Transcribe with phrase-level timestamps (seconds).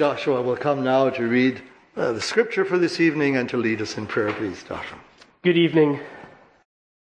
[0.00, 1.60] Joshua will come now to read
[1.94, 4.98] uh, the scripture for this evening and to lead us in prayer, please, Joshua.
[5.42, 6.00] Good evening.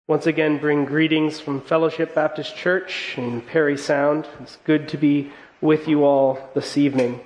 [0.07, 4.25] Once again, bring greetings from Fellowship Baptist Church in Parry Sound.
[4.39, 5.31] It's good to be
[5.61, 7.19] with you all this evening.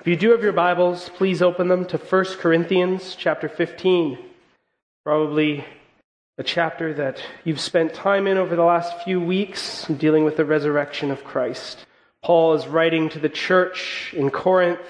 [0.00, 4.16] If you do have your Bibles, please open them to 1 Corinthians chapter 15.
[5.04, 5.66] Probably
[6.38, 10.46] a chapter that you've spent time in over the last few weeks dealing with the
[10.46, 11.84] resurrection of Christ.
[12.24, 14.80] Paul is writing to the church in Corinth,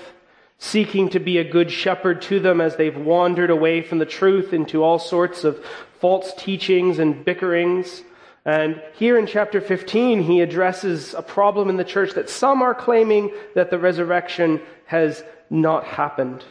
[0.58, 4.52] seeking to be a good shepherd to them as they've wandered away from the truth
[4.52, 5.62] into all sorts of
[5.98, 8.04] false teachings and bickerings.
[8.44, 12.74] And here in chapter 15, he addresses a problem in the church that some are
[12.74, 16.44] claiming that the resurrection has not happened.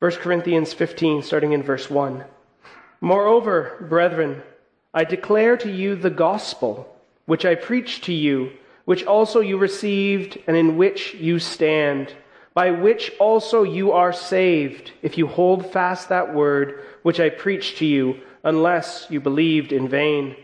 [0.00, 2.24] 1 Corinthians 15, starting in verse 1.
[3.00, 4.42] Moreover, brethren,
[4.92, 6.92] I declare to you the gospel
[7.26, 8.50] which I preached to you
[8.84, 12.14] which also you received and in which you stand,
[12.54, 17.78] by which also you are saved, if you hold fast that word which I preached
[17.78, 20.36] to you, unless you believed in vain.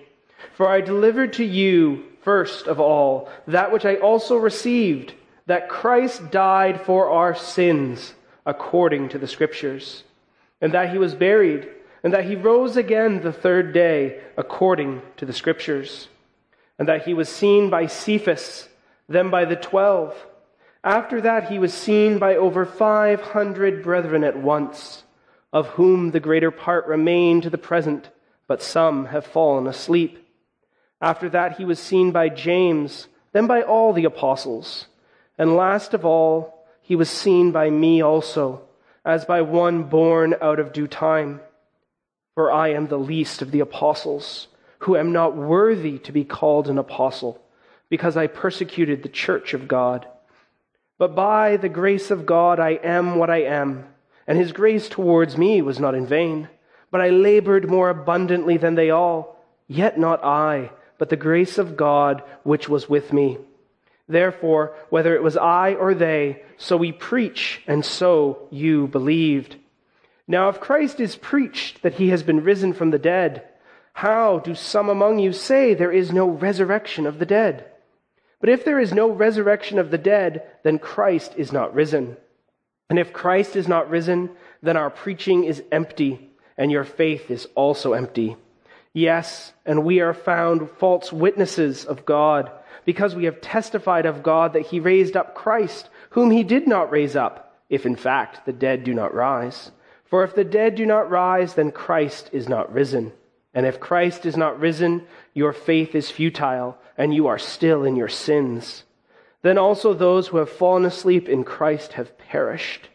[0.55, 5.15] For I delivered to you, first of all, that which I also received,
[5.47, 10.05] that Christ died for our sins, according to the Scriptures,
[10.61, 11.69] and that he was buried,
[12.03, 16.09] and that he rose again the third day, according to the Scriptures
[16.79, 18.69] and that he was seen by Cephas,
[19.09, 20.15] then by the twelve.
[20.85, 25.05] After that, he was seen by over 500 brethren at once,
[25.53, 28.11] of whom the greater part remain to the present,
[28.47, 30.25] but some have fallen asleep.
[31.01, 34.87] After that, he was seen by James, then by all the apostles.
[35.39, 38.63] And last of all, he was seen by me also,
[39.05, 41.41] as by one born out of due time.
[42.35, 44.47] For I am the least of the apostles
[44.81, 47.43] who am not worthy to be called an apostle,
[47.89, 50.07] because I persecuted the church of God.
[50.99, 53.87] But by the grace of God I am what I am,
[54.27, 56.49] and his grace towards me was not in vain.
[56.91, 61.77] But I labored more abundantly than they all, yet not I, but the grace of
[61.77, 63.39] God which was with me.
[64.09, 69.57] Therefore, whether it was I or they, so we preach, and so you believed.
[70.29, 73.43] Now, if Christ is preached that he has been risen from the dead,
[73.97, 77.65] how do some among you say there is no resurrection of the dead?
[78.41, 82.19] But if there is no resurrection of the dead, then Christ is not risen.
[82.91, 84.29] And if Christ is not risen,
[84.63, 88.37] then our preaching is empty, and your faith is also empty.
[88.93, 92.51] Yes, and we are found false witnesses of God,
[92.85, 96.91] because we have testified of God that he raised up Christ, whom he did not
[96.93, 99.71] raise up, if in fact the dead do not rise.
[100.05, 103.15] For if the dead do not rise, then Christ is not risen.
[103.57, 107.97] And if Christ is not risen, your faith is futile, and you are still in
[107.97, 108.85] your sins.
[109.41, 112.91] Then also those who have fallen asleep in Christ have perished.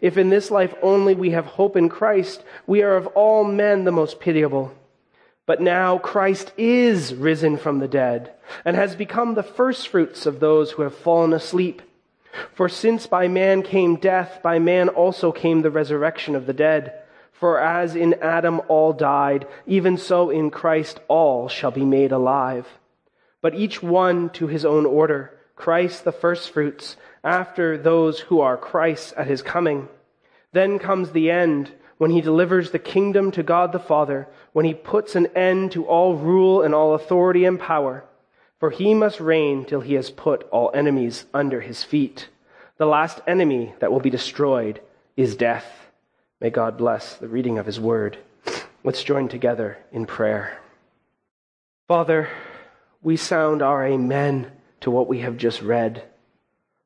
[0.00, 3.84] If in this life only we have hope in Christ, we are of all men
[3.84, 4.72] the most pitiable.
[5.44, 8.32] But now Christ is risen from the dead,
[8.64, 11.82] and has become the firstfruits of those who have fallen asleep.
[12.54, 16.99] For since by man came death, by man also came the resurrection of the dead.
[17.40, 22.68] For as in Adam all died, even so in Christ all shall be made alive.
[23.40, 29.14] But each one to his own order Christ the firstfruits, after those who are Christ's
[29.16, 29.88] at his coming.
[30.52, 34.74] Then comes the end, when he delivers the kingdom to God the Father, when he
[34.74, 38.04] puts an end to all rule and all authority and power.
[38.58, 42.28] For he must reign till he has put all enemies under his feet.
[42.76, 44.82] The last enemy that will be destroyed
[45.16, 45.79] is death.
[46.40, 48.16] May God bless the reading of His Word.
[48.82, 50.58] Let's join together in prayer.
[51.86, 52.30] Father,
[53.02, 56.02] we sound our amen to what we have just read.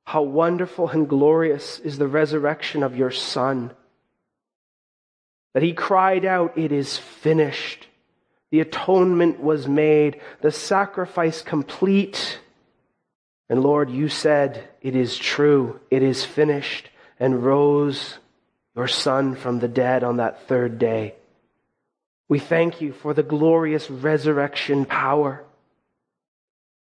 [0.04, 3.72] How wonderful and glorious is the resurrection of your Son.
[5.52, 7.86] That he cried out, It is finished.
[8.50, 12.40] The atonement was made, the sacrifice complete.
[13.48, 16.90] And Lord, you said, It is true, it is finished,
[17.20, 18.18] and rose
[18.74, 21.14] your Son from the dead on that third day.
[22.28, 25.44] We thank you for the glorious resurrection power.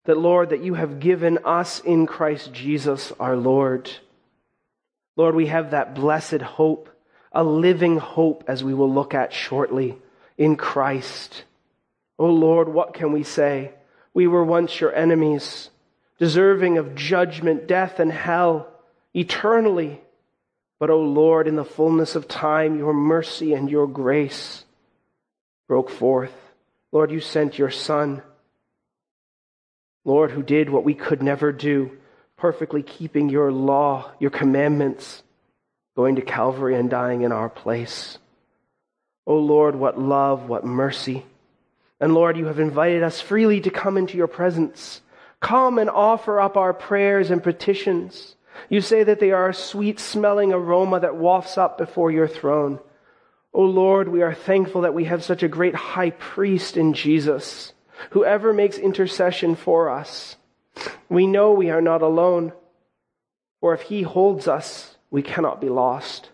[0.05, 3.91] That, Lord, that you have given us in Christ Jesus our Lord.
[5.17, 6.89] Lord, we have that blessed hope,
[7.33, 9.97] a living hope, as we will look at shortly,
[10.37, 11.45] in Christ.
[12.19, 13.73] Oh Lord, what can we say?
[14.13, 15.71] We were once your enemies,
[16.19, 18.69] deserving of judgment, death, and hell,
[19.15, 20.01] eternally.
[20.85, 24.67] But, O Lord, in the fullness of time, your mercy and your grace
[25.67, 26.35] broke forth.
[26.93, 28.21] Lord, you sent your Son.
[30.05, 31.97] Lord, who did what we could never do,
[32.37, 35.23] perfectly keeping your law, your commandments,
[35.97, 38.19] going to Calvary and dying in our place.
[39.27, 41.25] Oh Lord, what love, what mercy.
[41.99, 45.01] And Lord, you have invited us freely to come into your presence.
[45.41, 48.34] Come and offer up our prayers and petitions.
[48.69, 52.79] You say that they are a sweet smelling aroma that wafts up before your throne.
[53.53, 56.93] O oh Lord, we are thankful that we have such a great high priest in
[56.93, 57.73] Jesus,
[58.11, 60.37] who ever makes intercession for us.
[61.09, 62.53] We know we are not alone,
[63.61, 66.31] for if he holds us, we cannot be lost.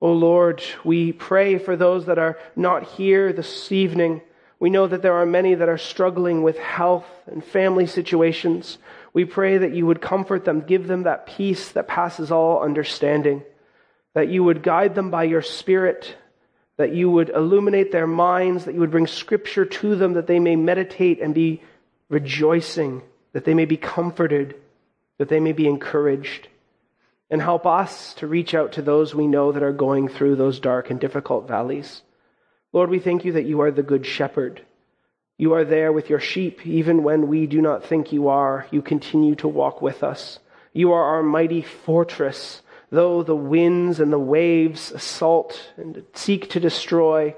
[0.00, 4.22] O oh Lord, we pray for those that are not here this evening.
[4.58, 8.78] We know that there are many that are struggling with health and family situations.
[9.12, 13.42] We pray that you would comfort them, give them that peace that passes all understanding,
[14.14, 16.16] that you would guide them by your Spirit,
[16.78, 20.38] that you would illuminate their minds, that you would bring Scripture to them, that they
[20.38, 21.62] may meditate and be
[22.08, 24.56] rejoicing, that they may be comforted,
[25.18, 26.48] that they may be encouraged.
[27.30, 30.60] And help us to reach out to those we know that are going through those
[30.60, 32.02] dark and difficult valleys.
[32.72, 34.62] Lord, we thank you that you are the Good Shepherd
[35.42, 38.64] you are there with your sheep, even when we do not think you are.
[38.70, 40.38] You continue to walk with us.
[40.72, 42.62] You are our mighty fortress.
[42.90, 47.34] Though the winds and the waves assault and seek to destroy,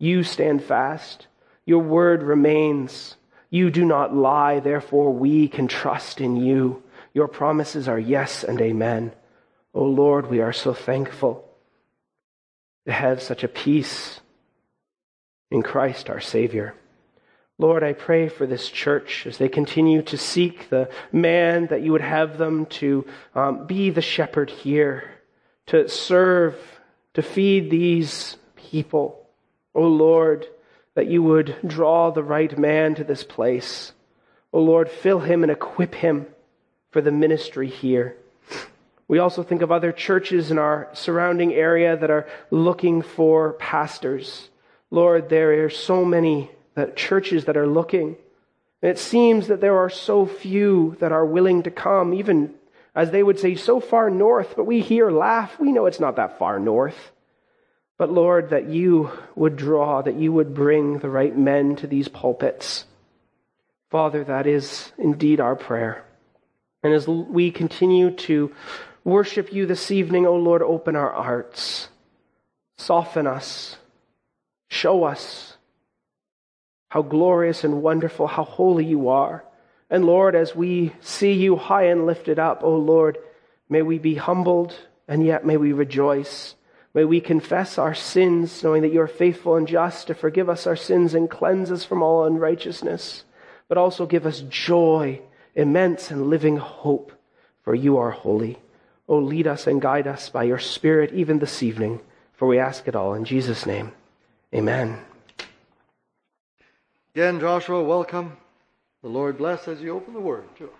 [0.00, 1.28] you stand fast.
[1.64, 3.14] Your word remains.
[3.48, 6.82] You do not lie, therefore we can trust in you.
[7.14, 9.12] Your promises are yes and amen.
[9.72, 11.48] O oh Lord, we are so thankful
[12.86, 14.18] to have such a peace
[15.52, 16.74] in Christ our Savior.
[17.58, 21.92] Lord, I pray for this church as they continue to seek the man that you
[21.92, 25.10] would have them to um, be the shepherd here,
[25.66, 26.54] to serve,
[27.14, 29.26] to feed these people.
[29.74, 30.46] Oh Lord,
[30.94, 33.92] that you would draw the right man to this place.
[34.52, 36.26] Oh Lord, fill him and equip him
[36.90, 38.16] for the ministry here.
[39.08, 44.50] We also think of other churches in our surrounding area that are looking for pastors.
[44.90, 48.16] Lord, there are so many that churches that are looking.
[48.80, 52.54] It seems that there are so few that are willing to come, even
[52.94, 55.58] as they would say, so far north, but we here laugh.
[55.58, 57.10] We know it's not that far north.
[57.98, 62.08] But Lord, that you would draw, that you would bring the right men to these
[62.08, 62.84] pulpits.
[63.90, 66.04] Father, that is indeed our prayer.
[66.82, 68.52] And as we continue to
[69.02, 71.88] worship you this evening, O oh Lord, open our hearts,
[72.76, 73.78] soften us,
[74.68, 75.55] show us
[76.96, 79.44] how glorious and wonderful, how holy you are.
[79.90, 83.18] And Lord, as we see you high and lifted up, O oh Lord,
[83.68, 84.74] may we be humbled
[85.06, 86.54] and yet may we rejoice.
[86.94, 90.66] May we confess our sins, knowing that you are faithful and just to forgive us
[90.66, 93.24] our sins and cleanse us from all unrighteousness,
[93.68, 95.20] but also give us joy,
[95.54, 97.12] immense and living hope,
[97.62, 98.58] for you are holy.
[99.06, 102.00] Oh, lead us and guide us by your Spirit even this evening,
[102.32, 103.92] for we ask it all in Jesus' name.
[104.54, 105.05] Amen.
[107.16, 108.36] Again, Joshua, welcome.
[109.00, 110.70] The Lord bless as you open the word to us.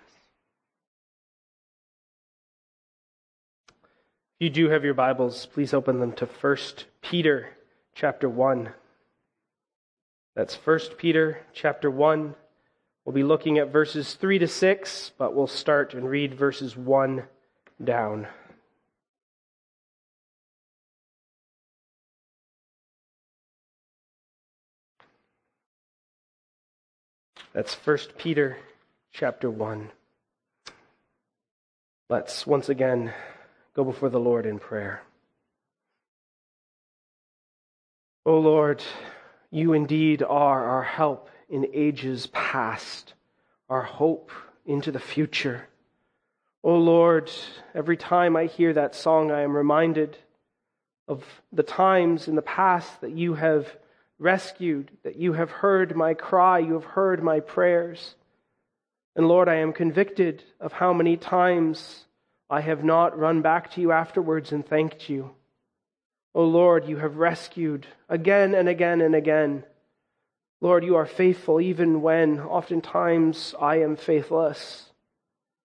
[3.69, 6.57] If you do have your Bibles, please open them to 1
[7.01, 7.57] Peter
[7.95, 8.69] chapter 1.
[10.35, 12.35] That's 1 Peter chapter 1.
[13.03, 17.23] We'll be looking at verses 3 to 6, but we'll start and read verses 1
[17.83, 18.27] down.
[27.57, 28.55] That's 1 Peter
[29.11, 29.89] chapter 1.
[32.07, 33.15] Let's once again
[33.73, 35.01] go before the Lord in prayer.
[38.27, 38.83] O oh Lord,
[39.49, 43.15] you indeed are our help in ages past,
[43.71, 44.29] our hope
[44.67, 45.67] into the future.
[46.63, 47.31] O oh Lord,
[47.73, 50.15] every time I hear that song, I am reminded
[51.07, 53.67] of the times in the past that you have
[54.19, 58.15] rescued, that you have heard my cry, you have heard my prayers.
[59.15, 62.05] And Lord, I am convicted of how many times
[62.49, 65.31] I have not run back to you afterwards and thanked you.
[66.33, 69.63] O oh Lord, you have rescued again and again and again.
[70.61, 74.91] Lord, you are faithful even when oftentimes I am faithless.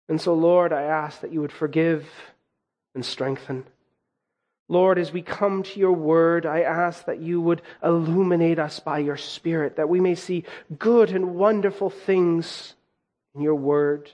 [0.08, 2.06] And so, Lord, I ask that you would forgive
[2.94, 3.66] and strengthen.
[4.68, 8.98] Lord, as we come to your word, I ask that you would illuminate us by
[9.00, 10.44] your Spirit, that we may see
[10.78, 12.74] good and wonderful things
[13.34, 14.10] in your word.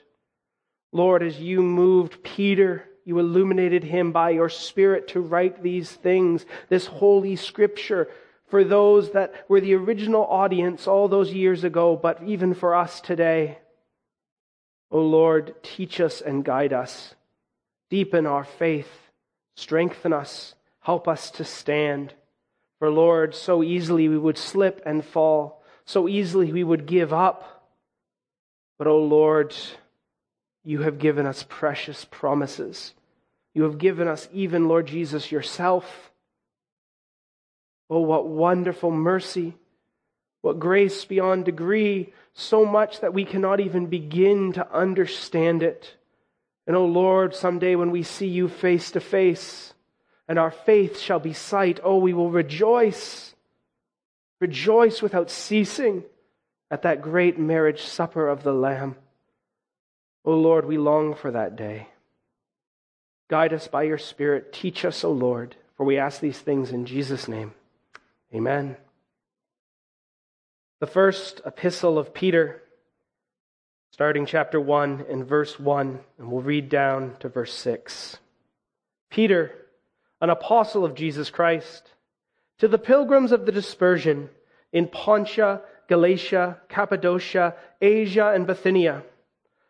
[0.92, 6.45] Lord, as you moved Peter, you illuminated him by your Spirit to write these things,
[6.69, 8.09] this holy scripture,
[8.49, 13.00] for those that were the original audience all those years ago, but even for us
[13.00, 13.59] today.
[14.90, 17.14] O Lord, teach us and guide us.
[17.90, 18.90] Deepen our faith.
[19.61, 20.55] Strengthen us.
[20.81, 22.14] Help us to stand.
[22.79, 25.62] For Lord, so easily we would slip and fall.
[25.85, 27.69] So easily we would give up.
[28.79, 29.55] But, O Lord,
[30.64, 32.95] you have given us precious promises.
[33.52, 36.11] You have given us, even, Lord Jesus, yourself.
[37.90, 39.52] Oh, what wonderful mercy,
[40.40, 45.97] what grace beyond degree, so much that we cannot even begin to understand it.
[46.71, 49.75] And, oh Lord, someday when we see you face to face,
[50.29, 53.35] and our faith shall be sight, oh, we will rejoice,
[54.39, 56.05] rejoice without ceasing
[56.71, 58.95] at that great marriage supper of the Lamb.
[60.25, 61.89] O Lord, we long for that day.
[63.27, 64.53] Guide us by your Spirit.
[64.53, 67.53] Teach us, O Lord, for we ask these things in Jesus' name.
[68.33, 68.77] Amen.
[70.79, 72.62] The first epistle of Peter,
[74.00, 78.16] starting chapter 1 and verse 1, and we'll read down to verse 6.
[79.11, 79.52] Peter,
[80.23, 81.92] an apostle of Jesus Christ,
[82.61, 84.30] to the pilgrims of the dispersion
[84.73, 89.02] in Pontia, Galatia, Cappadocia, Asia, and Bithynia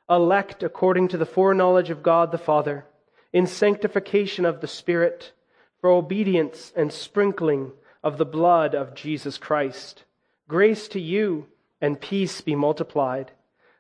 [0.08, 2.84] elect according to the foreknowledge of God the Father,
[3.32, 5.32] in sanctification of the Spirit,
[5.80, 7.72] for obedience and sprinkling
[8.04, 10.04] of the blood of Jesus Christ.
[10.46, 11.48] Grace to you
[11.80, 13.32] and peace be multiplied.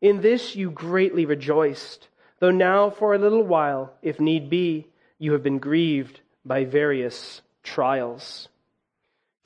[0.00, 4.86] In this you greatly rejoiced, though now for a little while, if need be,
[5.18, 8.48] you have been grieved by various trials.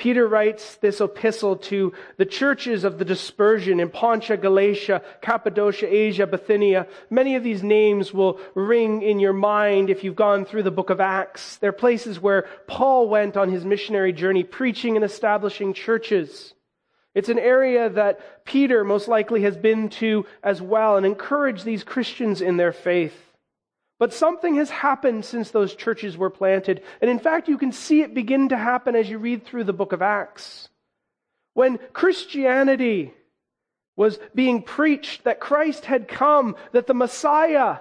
[0.02, 6.26] Peter writes this epistle to the churches of the dispersion in Pontia, Galatia, Cappadocia, Asia,
[6.26, 6.88] Bithynia.
[7.09, 10.90] Many of these names will ring in your mind if you've gone through the book
[10.90, 11.56] of Acts.
[11.59, 16.52] They're places where Paul went on his missionary journey, preaching and establishing churches.
[17.14, 21.85] It's an area that Peter most likely has been to as well and encouraged these
[21.85, 23.14] Christians in their faith.
[23.99, 26.83] But something has happened since those churches were planted.
[27.00, 29.73] And in fact, you can see it begin to happen as you read through the
[29.73, 30.69] book of Acts.
[31.54, 33.12] When Christianity
[33.95, 37.76] was being preached that Christ had come, that the Messiah,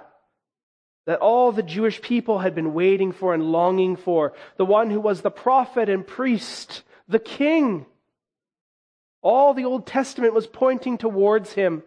[1.06, 5.00] that all the Jewish people had been waiting for and longing for, the one who
[5.00, 7.86] was the prophet and priest, the king.
[9.22, 11.84] All the Old Testament was pointing towards him.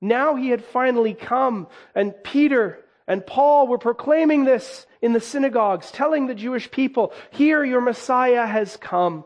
[0.00, 5.90] Now he had finally come, and Peter and Paul were proclaiming this in the synagogues,
[5.90, 9.24] telling the Jewish people, Here your Messiah has come.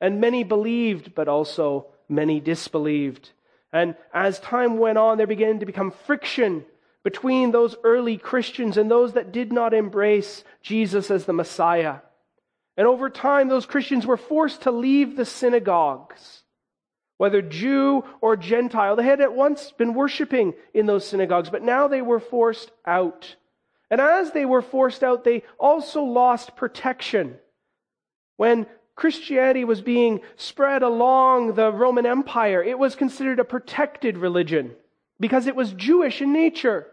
[0.00, 3.30] And many believed, but also many disbelieved.
[3.72, 6.64] And as time went on, there began to become friction
[7.02, 11.96] between those early Christians and those that did not embrace Jesus as the Messiah.
[12.76, 16.37] And over time, those Christians were forced to leave the synagogues
[17.18, 18.96] whether Jew or Gentile.
[18.96, 23.36] They had at once been worshiping in those synagogues, but now they were forced out.
[23.90, 27.36] And as they were forced out, they also lost protection.
[28.36, 34.74] When Christianity was being spread along the Roman Empire, it was considered a protected religion
[35.20, 36.86] because it was Jewish in nature.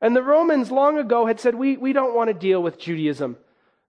[0.00, 3.36] And the Romans long ago had said, we, we don't want to deal with Judaism.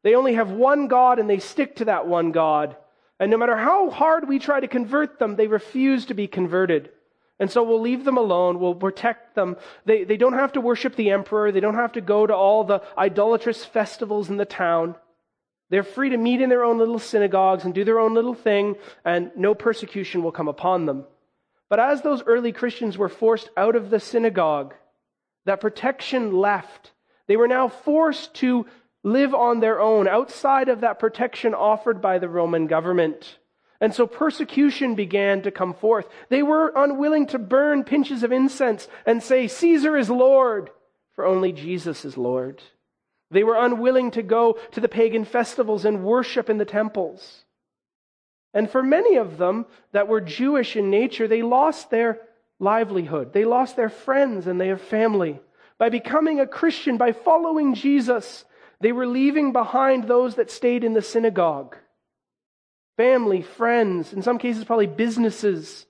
[0.03, 2.75] They only have one God and they stick to that one God.
[3.20, 6.92] And no matter how hard we try to convert them, they refuse to be converted.
[7.40, 8.60] And so we'll leave them alone.
[8.60, 9.58] We'll protect them.
[9.86, 11.52] They, they don't have to worship the emperor.
[11.52, 14.96] They don't have to go to all the idolatrous festivals in the town.
[15.70, 18.76] They're free to meet in their own little synagogues and do their own little thing,
[19.04, 21.06] and no persecution will come upon them.
[21.70, 24.74] But as those early Christians were forced out of the synagogue,
[25.46, 26.92] that protection left.
[27.28, 28.66] They were now forced to
[29.08, 33.38] live on their own outside of that protection offered by the Roman government.
[33.80, 36.08] And so persecution began to come forth.
[36.30, 40.72] They were unwilling to burn pinches of incense and say, Caesar is Lord,
[41.16, 42.62] for only Jesus is Lord.
[43.30, 47.44] They were unwilling to go to the pagan festivals and worship in the temples.
[48.54, 52.20] And for many of them that were Jewish in nature, they lost their
[52.60, 53.34] livelihood.
[53.34, 55.40] They lost their friends and their family.
[55.78, 58.46] By becoming a Christian, by following Jesus,
[58.82, 61.76] they were leaving behind those that stayed in the synagogue
[62.98, 65.86] family, friends, in some cases, probably businesses.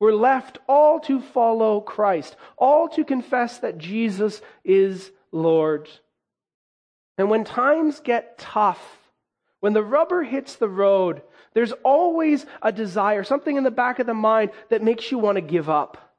[0.00, 5.88] We're left all to follow Christ, all to confess that Jesus is Lord.
[7.16, 8.82] And when times get tough,
[9.60, 11.22] when the rubber hits the road,
[11.54, 15.36] there's always a desire, something in the back of the mind that makes you want
[15.36, 16.16] to give up.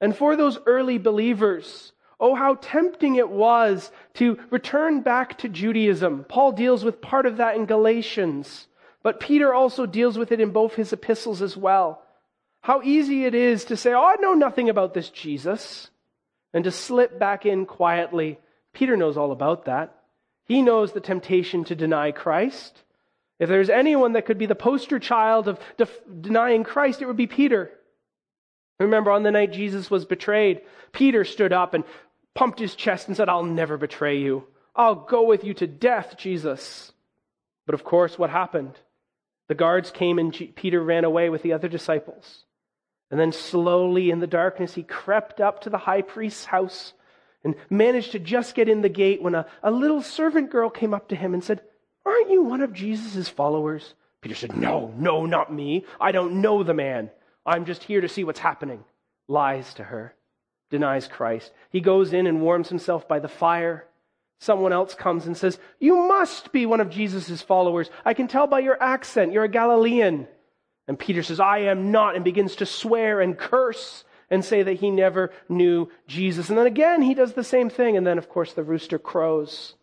[0.00, 6.24] And for those early believers, oh, how tempting it was to return back to Judaism.
[6.28, 8.66] Paul deals with part of that in Galatians,
[9.02, 12.02] but Peter also deals with it in both his epistles as well.
[12.60, 15.90] How easy it is to say, Oh, I know nothing about this Jesus,
[16.52, 18.38] and to slip back in quietly.
[18.74, 19.94] Peter knows all about that.
[20.46, 22.82] He knows the temptation to deny Christ.
[23.38, 27.16] If there's anyone that could be the poster child of def- denying Christ, it would
[27.16, 27.70] be Peter.
[28.78, 30.60] Remember, on the night Jesus was betrayed,
[30.92, 31.84] Peter stood up and
[32.40, 34.46] pumped his chest and said, I'll never betray you.
[34.74, 36.90] I'll go with you to death, Jesus.
[37.66, 38.78] But of course, what happened?
[39.48, 42.44] The guards came and Peter ran away with the other disciples.
[43.10, 46.94] And then slowly in the darkness, he crept up to the high priest's house
[47.44, 50.94] and managed to just get in the gate when a, a little servant girl came
[50.94, 51.60] up to him and said,
[52.06, 53.92] Aren't you one of Jesus' followers?
[54.22, 55.84] Peter said, No, no, not me.
[56.00, 57.10] I don't know the man.
[57.44, 58.82] I'm just here to see what's happening.
[59.28, 60.14] Lies to her,
[60.70, 61.52] denies Christ.
[61.70, 63.86] He goes in and warms himself by the fire.
[64.38, 67.90] Someone else comes and says, You must be one of Jesus' followers.
[68.04, 69.32] I can tell by your accent.
[69.32, 70.26] You're a Galilean.
[70.88, 74.80] And Peter says, I am not, and begins to swear and curse and say that
[74.80, 76.48] he never knew Jesus.
[76.48, 77.96] And then again, he does the same thing.
[77.96, 79.74] And then, of course, the rooster crows.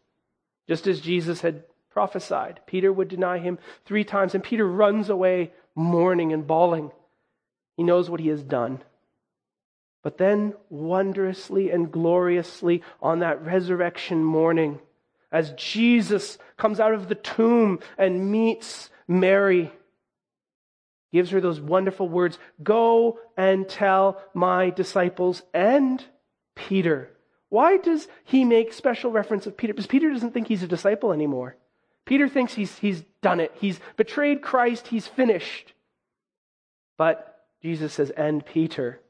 [0.68, 5.52] Just as Jesus had prophesied, Peter would deny him three times, and Peter runs away
[5.76, 6.92] mourning and bawling.
[7.76, 8.82] He knows what he has done.
[10.08, 14.80] But then, wondrously and gloriously, on that resurrection morning,
[15.34, 19.70] as Jesus comes out of the tomb and meets Mary,
[21.12, 26.02] gives her those wonderful words Go and tell my disciples and
[26.56, 27.12] Peter.
[27.50, 29.74] Why does he make special reference of Peter?
[29.74, 31.58] Because Peter doesn't think he's a disciple anymore.
[32.06, 33.52] Peter thinks he's, he's done it.
[33.60, 34.88] He's betrayed Christ.
[34.88, 35.74] He's finished.
[36.96, 39.02] But Jesus says, and Peter.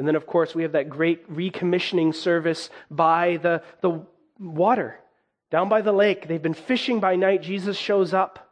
[0.00, 4.00] And then, of course, we have that great recommissioning service by the, the
[4.38, 4.98] water
[5.50, 6.26] down by the lake.
[6.26, 7.42] They've been fishing by night.
[7.42, 8.50] Jesus shows up.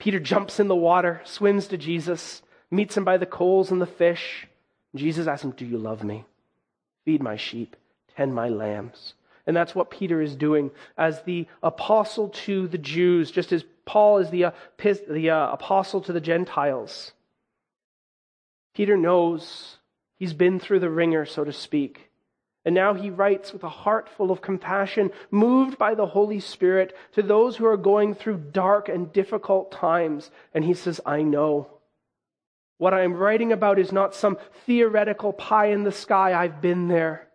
[0.00, 3.86] Peter jumps in the water, swims to Jesus, meets him by the coals and the
[3.86, 4.48] fish.
[4.96, 6.24] Jesus asks him, Do you love me?
[7.04, 7.76] Feed my sheep,
[8.16, 9.14] tend my lambs.
[9.46, 14.18] And that's what Peter is doing as the apostle to the Jews, just as Paul
[14.18, 14.50] is the, uh,
[15.08, 17.12] the uh, apostle to the Gentiles.
[18.74, 19.78] Peter knows
[20.24, 22.08] he's been through the wringer, so to speak.
[22.64, 26.96] And now he writes with a heart full of compassion, moved by the Holy Spirit,
[27.12, 30.30] to those who are going through dark and difficult times.
[30.54, 31.68] And he says, I know.
[32.78, 36.32] What I'm writing about is not some theoretical pie in the sky.
[36.32, 37.28] I've been there.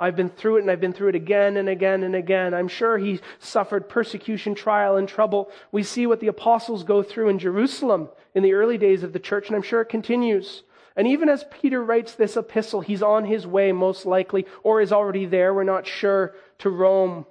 [0.00, 2.52] I've been through it and I've been through it again and again and again.
[2.52, 5.52] I'm sure he suffered persecution, trial, and trouble.
[5.70, 9.20] We see what the apostles go through in Jerusalem in the early days of the
[9.20, 10.64] church, and I'm sure it continues.
[10.98, 14.92] And even as Peter writes this epistle, he's on his way, most likely, or is
[14.92, 17.24] already there, we're not sure, to Rome,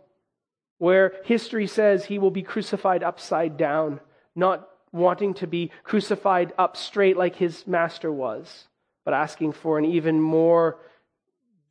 [0.77, 3.99] where history says he will be crucified upside down,
[4.34, 8.67] not wanting to be crucified up straight like his master was,
[9.03, 10.80] but asking for an even more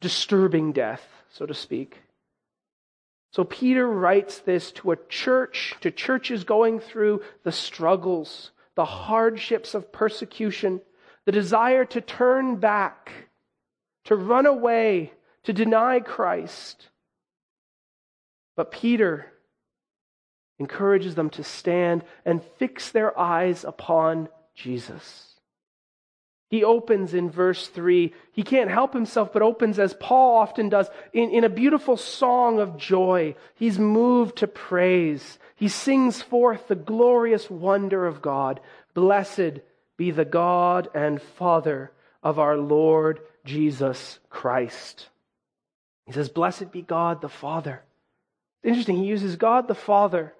[0.00, 2.02] disturbing death, so to speak.
[3.30, 9.74] So Peter writes this to a church, to churches going through the struggles, the hardships
[9.74, 10.82] of persecution
[11.26, 13.10] the desire to turn back,
[14.04, 15.12] to run away,
[15.42, 16.88] to deny Christ.
[18.56, 19.26] But Peter
[20.58, 25.34] encourages them to stand and fix their eyes upon Jesus.
[26.48, 28.14] He opens in verse 3.
[28.30, 32.60] He can't help himself, but opens as Paul often does in, in a beautiful song
[32.60, 33.34] of joy.
[33.56, 35.40] He's moved to praise.
[35.56, 38.60] He sings forth the glorious wonder of God.
[38.94, 39.60] Blessed
[39.96, 41.90] be the God and Father
[42.22, 45.08] of our Lord Jesus Christ.
[46.06, 47.82] He says, Blessed be God the Father.
[48.62, 50.34] It's interesting, he uses God the Father.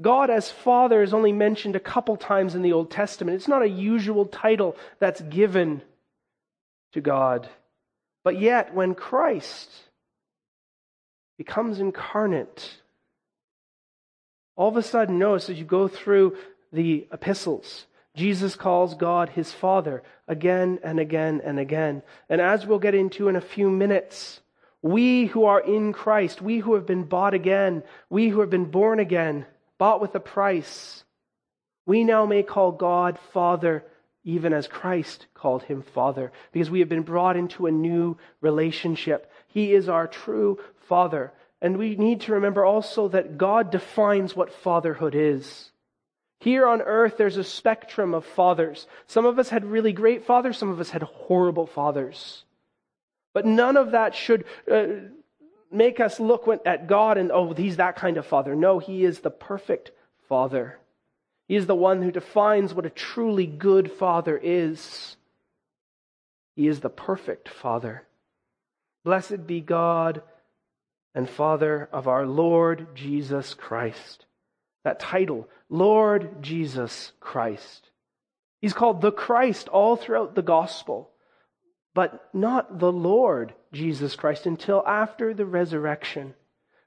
[0.00, 3.36] God as Father is only mentioned a couple times in the Old Testament.
[3.36, 5.82] It's not a usual title that's given
[6.92, 7.48] to God.
[8.24, 9.70] But yet, when Christ
[11.38, 12.76] becomes incarnate,
[14.56, 16.36] all of a sudden, notice as you go through
[16.72, 22.02] the epistles, Jesus calls God his Father again and again and again.
[22.28, 24.40] And as we'll get into in a few minutes,
[24.82, 28.70] we who are in Christ, we who have been bought again, we who have been
[28.70, 29.46] born again,
[29.78, 31.04] bought with a price,
[31.86, 33.84] we now may call God Father
[34.24, 39.30] even as Christ called him Father, because we have been brought into a new relationship.
[39.48, 41.32] He is our true Father.
[41.60, 45.71] And we need to remember also that God defines what fatherhood is.
[46.42, 48.88] Here on earth, there's a spectrum of fathers.
[49.06, 52.42] Some of us had really great fathers, some of us had horrible fathers.
[53.32, 54.86] But none of that should uh,
[55.70, 58.56] make us look at God and, oh, he's that kind of father.
[58.56, 59.92] No, he is the perfect
[60.28, 60.80] father.
[61.46, 65.16] He is the one who defines what a truly good father is.
[66.56, 68.02] He is the perfect father.
[69.04, 70.22] Blessed be God
[71.14, 74.26] and Father of our Lord Jesus Christ.
[74.84, 77.90] That title, Lord Jesus Christ.
[78.60, 81.10] He's called the Christ all throughout the gospel,
[81.94, 86.34] but not the Lord Jesus Christ until after the resurrection.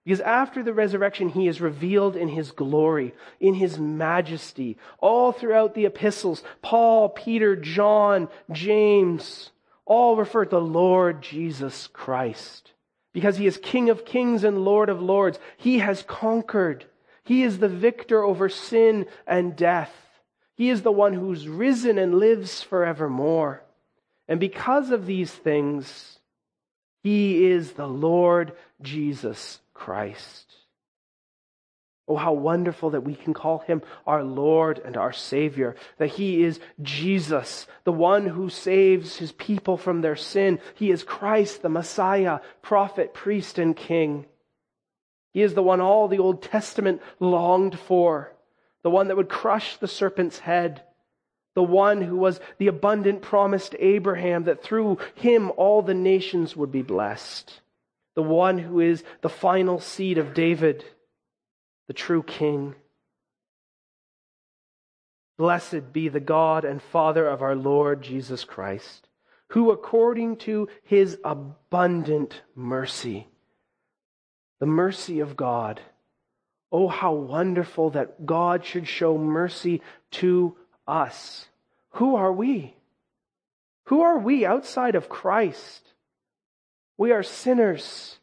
[0.04, 4.78] Because after the resurrection, he is revealed in his glory, in his majesty.
[5.00, 9.50] All throughout the epistles, Paul, Peter, John, James,
[9.86, 12.72] all refer to the Lord Jesus Christ
[13.14, 15.40] because he is King of kings and Lord of lords.
[15.58, 16.86] He has conquered.
[17.26, 19.94] He is the victor over sin and death.
[20.56, 23.62] He is the one who's risen and lives forevermore.
[24.28, 26.20] And because of these things,
[27.04, 30.54] he is the Lord Jesus Christ.
[32.08, 36.44] Oh, how wonderful that we can call him our Lord and our Savior, that he
[36.44, 40.60] is Jesus, the one who saves his people from their sin.
[40.76, 44.28] He is Christ, the Messiah, prophet, priest, and king.
[45.36, 48.34] He is the one all the Old Testament longed for,
[48.84, 50.82] the one that would crush the serpent's head,
[51.56, 56.56] the one who was the abundant promise to Abraham that through him all the nations
[56.56, 57.60] would be blessed,
[58.16, 60.86] the one who is the final seed of David
[61.88, 62.74] the true King.
[65.38, 69.10] Blessed be the God and Father of our Lord Jesus Christ,
[69.50, 73.28] who according to his abundant mercy,
[74.60, 75.82] the mercy of God,
[76.72, 80.56] oh, how wonderful that God should show mercy to
[80.88, 81.48] us.
[81.92, 82.76] Who are we?
[83.86, 85.94] Who are we outside of Christ?
[86.98, 88.18] We are sinners.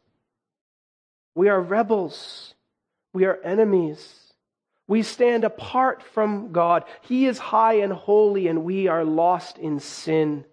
[1.35, 2.53] We are rebels.
[3.13, 4.19] We are enemies.
[4.87, 6.83] We stand apart from God.
[7.01, 10.45] He is high and holy, and we are lost in sin.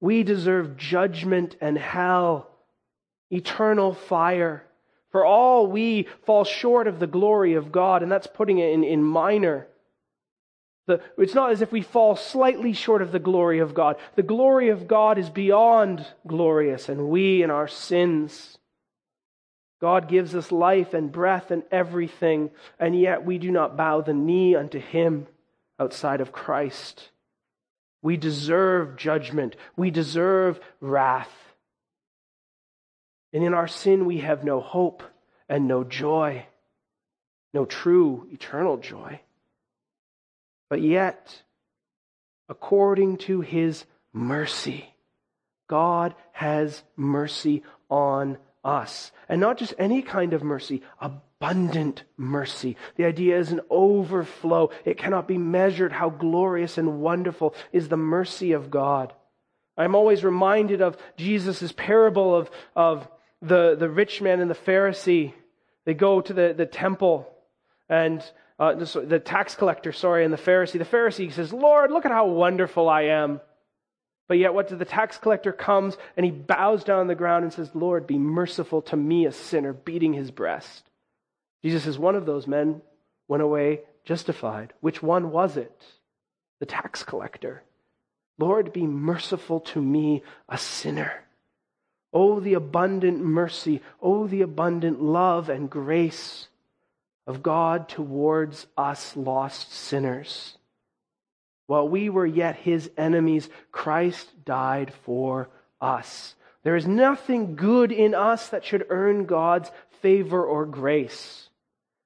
[0.00, 2.50] We deserve judgment and hell,
[3.34, 4.64] eternal fire.
[5.10, 8.82] For all we fall short of the glory of God, and that's putting it in,
[8.84, 9.66] in minor.
[10.86, 13.96] The, it's not as if we fall slightly short of the glory of God.
[14.16, 18.58] The glory of God is beyond glorious, and we in our sins
[19.84, 24.14] God gives us life and breath and everything, and yet we do not bow the
[24.14, 25.26] knee unto Him
[25.78, 27.10] outside of Christ.
[28.00, 29.56] We deserve judgment.
[29.76, 31.43] We deserve wrath.
[33.34, 35.02] And in our sin, we have no hope
[35.48, 36.46] and no joy,
[37.52, 39.20] no true eternal joy.
[40.70, 41.42] But yet,
[42.48, 44.94] according to His mercy,
[45.68, 49.10] God has mercy on us.
[49.28, 52.76] And not just any kind of mercy, abundant mercy.
[52.94, 54.70] The idea is an overflow.
[54.84, 59.12] It cannot be measured how glorious and wonderful is the mercy of God.
[59.76, 63.08] I'm always reminded of Jesus' parable of, of
[63.44, 65.32] the, the rich man and the Pharisee.
[65.84, 67.28] They go to the, the temple
[67.88, 68.22] and
[68.58, 70.78] uh, the, tax collector, sorry, and the Pharisee.
[70.78, 73.40] The Pharisee says, Lord, look at how wonderful I am.
[74.26, 77.44] But yet, what does the tax collector comes and he bows down on the ground
[77.44, 80.88] and says, Lord, be merciful to me, a sinner, beating his breast.
[81.62, 82.80] Jesus says, one of those men
[83.28, 84.72] went away justified.
[84.80, 85.82] Which one was it?
[86.60, 87.62] The tax collector.
[88.38, 91.23] Lord, be merciful to me, a sinner.
[92.14, 93.82] Oh, the abundant mercy.
[94.00, 96.46] Oh, the abundant love and grace
[97.26, 100.56] of God towards us lost sinners.
[101.66, 105.48] While we were yet his enemies, Christ died for
[105.80, 106.36] us.
[106.62, 111.48] There is nothing good in us that should earn God's favor or grace.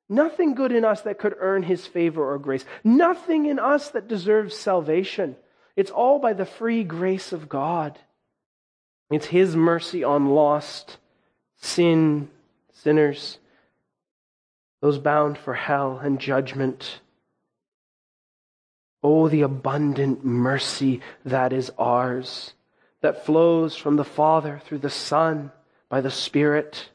[0.08, 2.64] Nothing good in us that could earn his favor or grace.
[2.82, 5.36] Nothing in us that deserves salvation.
[5.76, 7.98] It's all by the free grace of God.
[9.10, 10.98] It's his mercy on lost
[11.56, 12.30] sin,
[12.72, 13.38] sinners,
[14.80, 17.00] those bound for hell and judgment.
[19.02, 22.52] Oh, the abundant mercy that is ours,
[23.00, 25.52] that flows from the Father through the Son
[25.88, 26.90] by the Spirit.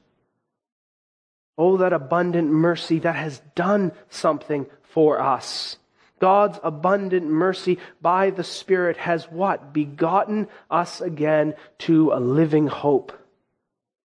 [1.58, 5.78] Oh, that abundant mercy that has done something for us.
[6.24, 9.74] God's abundant mercy by the Spirit has what?
[9.74, 13.12] Begotten us again to a living hope.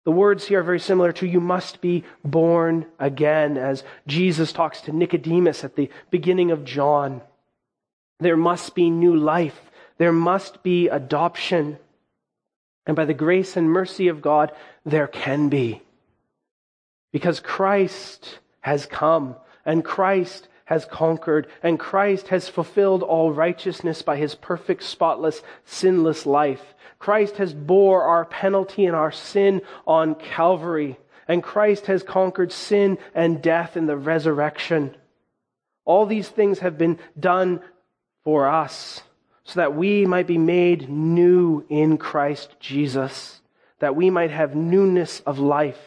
[0.04, 4.82] The words here are very similar to you must be born again, as Jesus talks
[4.82, 7.22] to Nicodemus at the beginning of John.
[8.20, 9.60] There must be new life.
[9.98, 11.80] There must be adoption.
[12.86, 14.52] And by the grace and mercy of God,
[14.86, 15.82] there can be.
[17.12, 24.18] Because Christ has come and Christ has conquered and Christ has fulfilled all righteousness by
[24.18, 26.74] his perfect, spotless, sinless life.
[27.00, 30.98] Christ has bore our penalty and our sin on Calvary
[31.28, 34.96] and Christ has conquered sin and death in the resurrection.
[35.84, 37.62] All these things have been done
[38.24, 39.02] for us
[39.44, 43.42] so that we might be made new in Christ Jesus,
[43.80, 45.80] that we might have newness of life,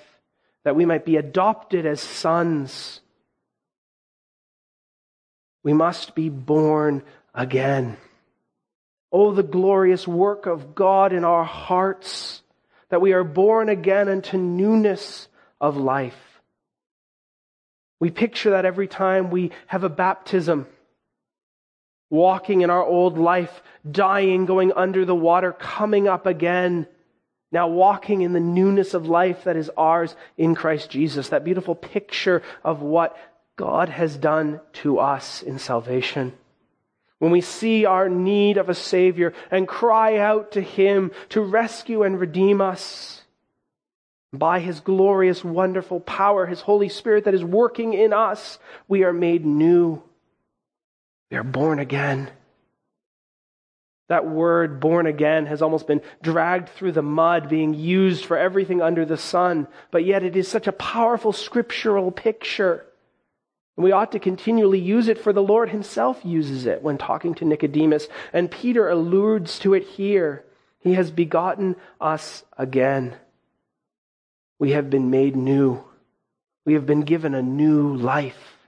[0.64, 3.00] that we might be adopted as sons.
[5.68, 7.02] We must be born
[7.34, 7.98] again.
[9.12, 12.40] Oh, the glorious work of God in our hearts,
[12.88, 15.28] that we are born again into newness
[15.60, 16.16] of life.
[18.00, 20.66] We picture that every time we have a baptism
[22.08, 26.86] walking in our old life, dying, going under the water, coming up again,
[27.52, 31.28] now walking in the newness of life that is ours in Christ Jesus.
[31.28, 33.18] That beautiful picture of what
[33.58, 36.32] God has done to us in salvation.
[37.18, 42.02] When we see our need of a Savior and cry out to Him to rescue
[42.04, 43.22] and redeem us,
[44.32, 49.12] by His glorious, wonderful power, His Holy Spirit that is working in us, we are
[49.12, 50.02] made new
[51.30, 52.30] we are born again.
[54.08, 58.80] That word, born again, has almost been dragged through the mud, being used for everything
[58.80, 62.86] under the sun, but yet it is such a powerful scriptural picture.
[63.78, 67.32] And we ought to continually use it, for the Lord Himself uses it when talking
[67.36, 68.08] to Nicodemus.
[68.34, 70.44] And Peter alludes to it here.
[70.80, 73.16] He has begotten us again.
[74.58, 75.82] We have been made new.
[76.66, 78.58] We have been given a new life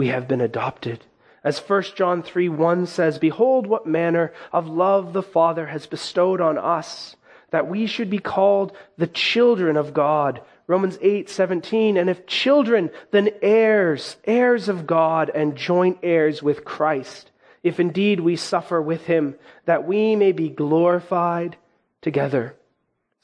[0.00, 1.04] we have been adopted.
[1.44, 6.40] As 1 John 3 1 says, Behold, what manner of love the Father has bestowed
[6.40, 7.16] on us,
[7.50, 10.40] that we should be called the children of God.
[10.70, 11.96] Romans 8 17.
[11.96, 17.32] And if children, then heirs, heirs of God, and joint heirs with Christ,
[17.64, 21.56] if indeed we suffer with him, that we may be glorified
[22.02, 22.54] together.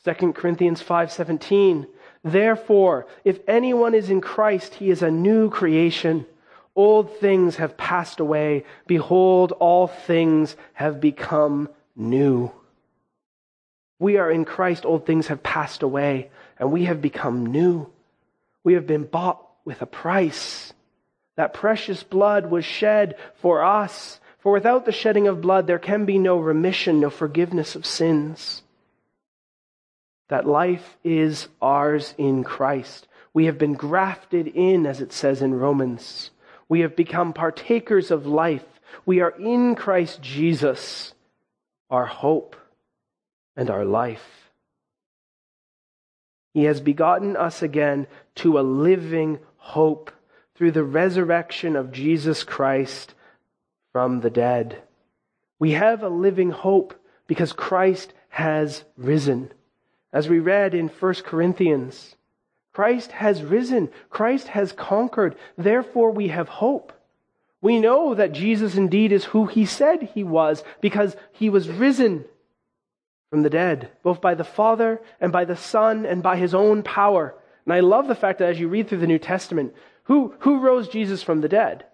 [0.04, 1.86] 2 Corinthians 5:17
[2.24, 6.26] Therefore if anyone is in Christ he is a new creation
[6.76, 8.64] Old things have passed away.
[8.86, 12.52] Behold, all things have become new.
[13.98, 14.84] We are in Christ.
[14.84, 17.90] Old things have passed away and we have become new.
[18.64, 20.72] We have been bought with a price.
[21.36, 24.20] That precious blood was shed for us.
[24.38, 28.62] For without the shedding of blood, there can be no remission, no forgiveness of sins.
[30.28, 33.06] That life is ours in Christ.
[33.34, 36.30] We have been grafted in, as it says in Romans.
[36.68, 38.64] We have become partakers of life.
[39.04, 41.12] We are in Christ Jesus,
[41.90, 42.56] our hope
[43.56, 44.45] and our life.
[46.56, 50.10] He has begotten us again to a living hope
[50.54, 53.12] through the resurrection of Jesus Christ
[53.92, 54.80] from the dead.
[55.58, 56.94] We have a living hope
[57.26, 59.52] because Christ has risen.
[60.14, 62.16] As we read in 1 Corinthians,
[62.72, 63.90] Christ has risen.
[64.08, 65.36] Christ has conquered.
[65.58, 66.90] Therefore, we have hope.
[67.60, 72.24] We know that Jesus indeed is who he said he was because he was risen
[73.36, 76.82] from the dead, both by the Father and by the Son and by his own
[76.82, 77.34] power.
[77.66, 80.60] And I love the fact that as you read through the New Testament, who, who
[80.60, 81.84] rose Jesus from the dead?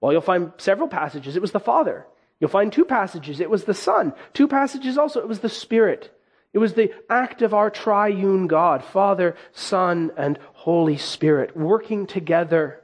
[0.00, 1.34] Well, you'll find several passages.
[1.34, 2.06] It was the Father.
[2.38, 3.40] You'll find two passages.
[3.40, 4.12] It was the Son.
[4.32, 5.18] Two passages also.
[5.18, 6.16] It was the Spirit.
[6.52, 12.80] It was the act of our triune God, Father, Son, and Holy Spirit, working together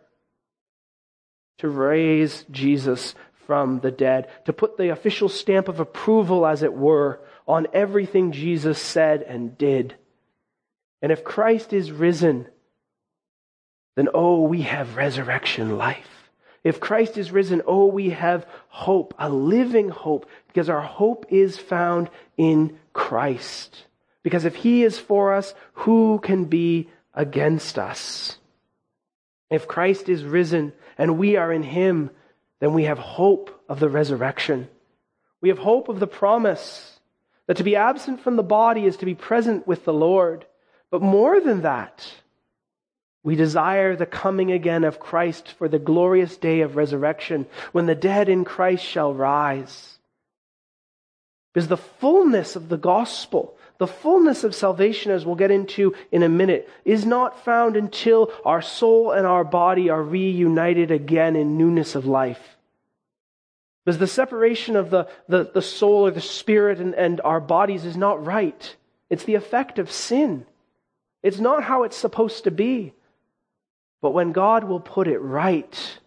[1.58, 3.14] to raise Jesus
[3.46, 8.30] from the dead, to put the official stamp of approval, as it were, on everything
[8.32, 9.96] Jesus said and did.
[11.00, 12.46] And if Christ is risen,
[13.96, 16.30] then oh, we have resurrection life.
[16.62, 21.56] If Christ is risen, oh, we have hope, a living hope, because our hope is
[21.56, 23.84] found in Christ.
[24.22, 28.36] Because if he is for us, who can be against us?
[29.50, 32.10] If Christ is risen and we are in him,
[32.60, 34.68] then we have hope of the resurrection.
[35.40, 36.97] We have hope of the promise
[37.48, 40.46] that to be absent from the body is to be present with the Lord.
[40.90, 42.06] But more than that,
[43.24, 47.94] We desire the coming again of Christ for the glorious day of resurrection when the
[47.94, 49.98] dead in Christ shall rise.
[51.52, 56.22] Because the fullness of the gospel, the fullness of salvation, as we'll get into in
[56.22, 61.58] a minute, is not found until our soul and our body are reunited again in
[61.58, 62.56] newness of life.
[63.88, 67.86] Because the separation of the, the, the soul or the spirit and, and our bodies
[67.86, 68.76] is not right.
[69.08, 70.44] It's the effect of sin.
[71.22, 72.92] It's not how it's supposed to be.
[74.02, 75.98] But when God will put it right,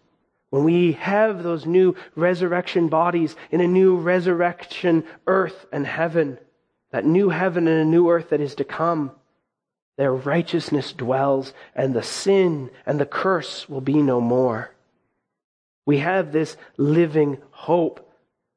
[0.50, 6.38] when we have those new resurrection bodies in a new resurrection earth and heaven,
[6.92, 9.10] that new heaven and a new earth that is to come,
[9.96, 14.70] there righteousness dwells, and the sin and the curse will be no more.
[15.86, 18.08] We have this living hope.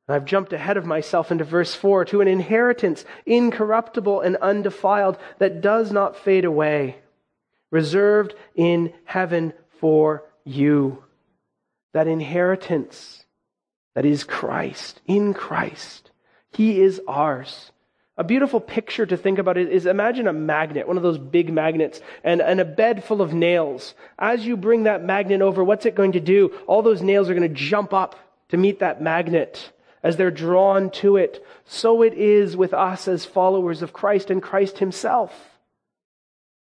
[0.07, 5.61] I've jumped ahead of myself into verse 4 to an inheritance incorruptible and undefiled that
[5.61, 6.97] does not fade away
[7.75, 11.03] reserved in heaven for you.
[11.93, 13.25] That inheritance
[13.95, 16.11] that is Christ, in Christ.
[16.53, 17.71] He is ours.
[18.17, 21.99] A beautiful picture to think about is imagine a magnet, one of those big magnets,
[22.23, 23.93] and, and a bed full of nails.
[24.17, 26.53] As you bring that magnet over, what's it going to do?
[26.65, 28.17] All those nails are going to jump up
[28.49, 31.45] to meet that magnet as they're drawn to it.
[31.65, 35.33] So it is with us as followers of Christ and Christ Himself.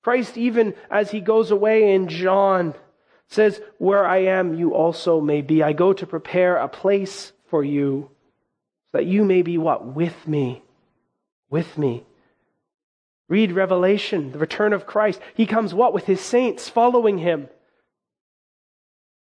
[0.05, 2.75] Christ, even as he goes away in John,
[3.27, 5.63] says, Where I am, you also may be.
[5.63, 8.09] I go to prepare a place for you,
[8.91, 9.85] so that you may be what?
[9.85, 10.61] With me.
[11.49, 12.05] With me.
[13.27, 15.19] Read Revelation, the return of Christ.
[15.33, 15.93] He comes what?
[15.93, 17.49] With his saints following him.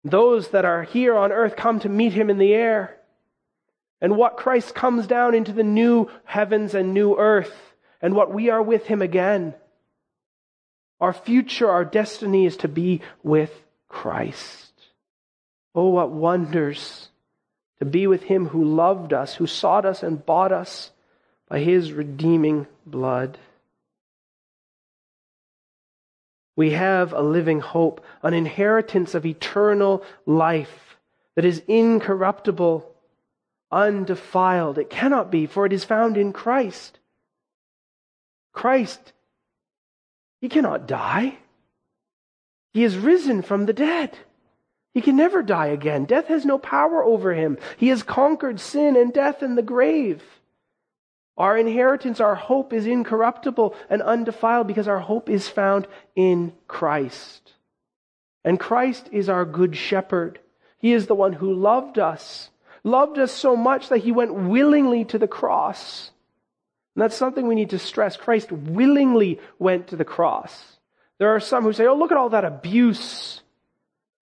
[0.04, 2.96] Those that are here on earth come to meet him in the air.
[4.00, 7.54] And what Christ comes down into the new heavens and new earth,
[8.00, 9.54] and what we are with him again.
[11.00, 13.52] Our future, our destiny is to be with
[13.88, 14.72] Christ.
[15.74, 17.08] Oh, what wonders
[17.78, 20.90] to be with Him who loved us, who sought us and bought us
[21.52, 23.36] by His redeeming blood.
[26.56, 30.96] We have a living hope, an inheritance of eternal life
[31.36, 32.90] that is incorruptible,
[33.70, 34.78] undefiled.
[34.78, 36.98] It cannot be, for it is found in Christ.
[38.54, 39.12] Christ
[40.40, 41.36] he cannot die.
[42.72, 44.16] He is risen from the dead.
[44.94, 46.06] He can never die again.
[46.06, 47.58] Death has no power over him.
[47.76, 50.22] He has conquered sin and death and the grave.
[51.36, 57.52] Our inheritance, our hope is incorruptible and undefiled because our hope is found in Christ.
[58.44, 60.40] And Christ is our good shepherd.
[60.78, 62.50] He is the one who loved us,
[62.84, 66.12] loved us so much that he went willingly to the cross
[66.94, 68.16] and that's something we need to stress.
[68.16, 70.76] Christ willingly went to the cross.
[71.18, 73.40] There are some who say, oh, look at all that abuse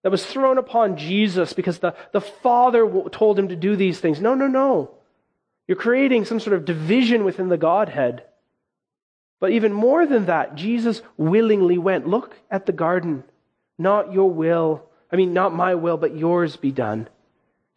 [0.03, 4.21] that was thrown upon Jesus because the, the Father told him to do these things.
[4.21, 4.95] No, no, no.
[5.71, 8.25] You're creating some sort of division within the Godhead.
[9.39, 12.09] But even more than that, Jesus willingly went.
[12.09, 13.23] Look at the garden.
[13.79, 17.09] Not your will, I mean, not my will, but yours be done.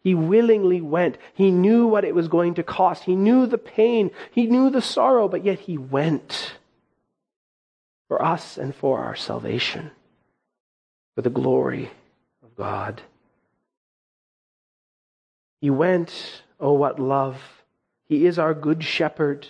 [0.00, 1.18] He willingly went.
[1.34, 3.04] He knew what it was going to cost.
[3.04, 4.10] He knew the pain.
[4.32, 6.54] He knew the sorrow, but yet he went
[8.08, 9.92] for us and for our salvation,
[11.14, 11.92] for the glory
[12.42, 13.02] of God.
[15.60, 17.40] He went, oh, what love.
[18.14, 19.48] He is our good shepherd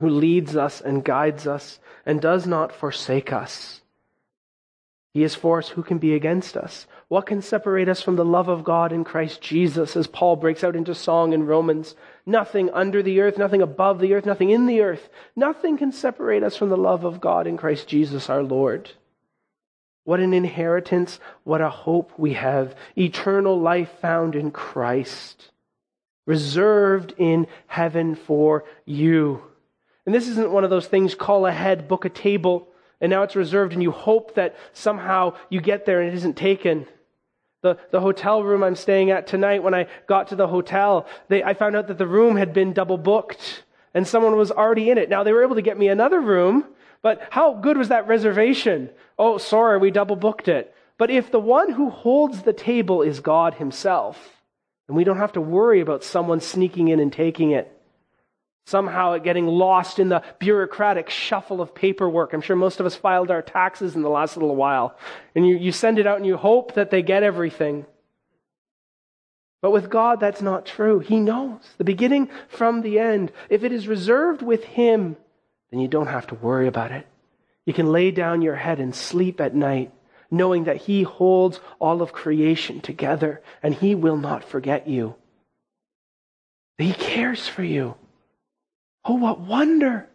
[0.00, 3.80] who leads us and guides us and does not forsake us.
[5.12, 5.68] He is for us.
[5.68, 6.88] Who can be against us?
[7.06, 10.64] What can separate us from the love of God in Christ Jesus, as Paul breaks
[10.64, 11.94] out into song in Romans?
[12.26, 15.08] Nothing under the earth, nothing above the earth, nothing in the earth.
[15.36, 18.90] Nothing can separate us from the love of God in Christ Jesus our Lord.
[20.02, 22.74] What an inheritance, what a hope we have.
[22.98, 25.52] Eternal life found in Christ,
[26.26, 29.42] reserved in heaven for you.
[30.06, 32.68] And this isn't one of those things call ahead, book a table
[33.04, 36.38] and now it's reserved, and you hope that somehow you get there and it isn't
[36.38, 36.86] taken.
[37.60, 41.42] The, the hotel room I'm staying at tonight, when I got to the hotel, they,
[41.42, 44.98] I found out that the room had been double booked and someone was already in
[44.98, 45.10] it.
[45.10, 46.64] Now, they were able to get me another room,
[47.02, 48.88] but how good was that reservation?
[49.18, 50.74] Oh, sorry, we double booked it.
[50.96, 54.33] But if the one who holds the table is God Himself,
[54.88, 57.70] and we don't have to worry about someone sneaking in and taking it,
[58.66, 62.32] somehow it getting lost in the bureaucratic shuffle of paperwork.
[62.32, 64.96] I'm sure most of us filed our taxes in the last little while.
[65.34, 67.86] And you, you send it out and you hope that they get everything.
[69.64, 70.98] But with God, that's not true.
[70.98, 73.32] He knows the beginning from the end.
[73.48, 75.16] If it is reserved with Him,
[75.70, 77.06] then you don't have to worry about it.
[77.64, 79.90] You can lay down your head and sleep at night,
[80.36, 85.14] knowing that He holds all of creation together and He will not forget you.
[86.78, 87.94] He cares for you.
[89.04, 90.08] Oh, what wonder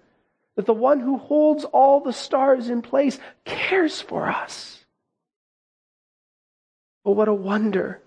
[0.55, 4.84] that the one who holds all the stars in place cares for us.
[7.05, 8.01] Oh, what a wonder.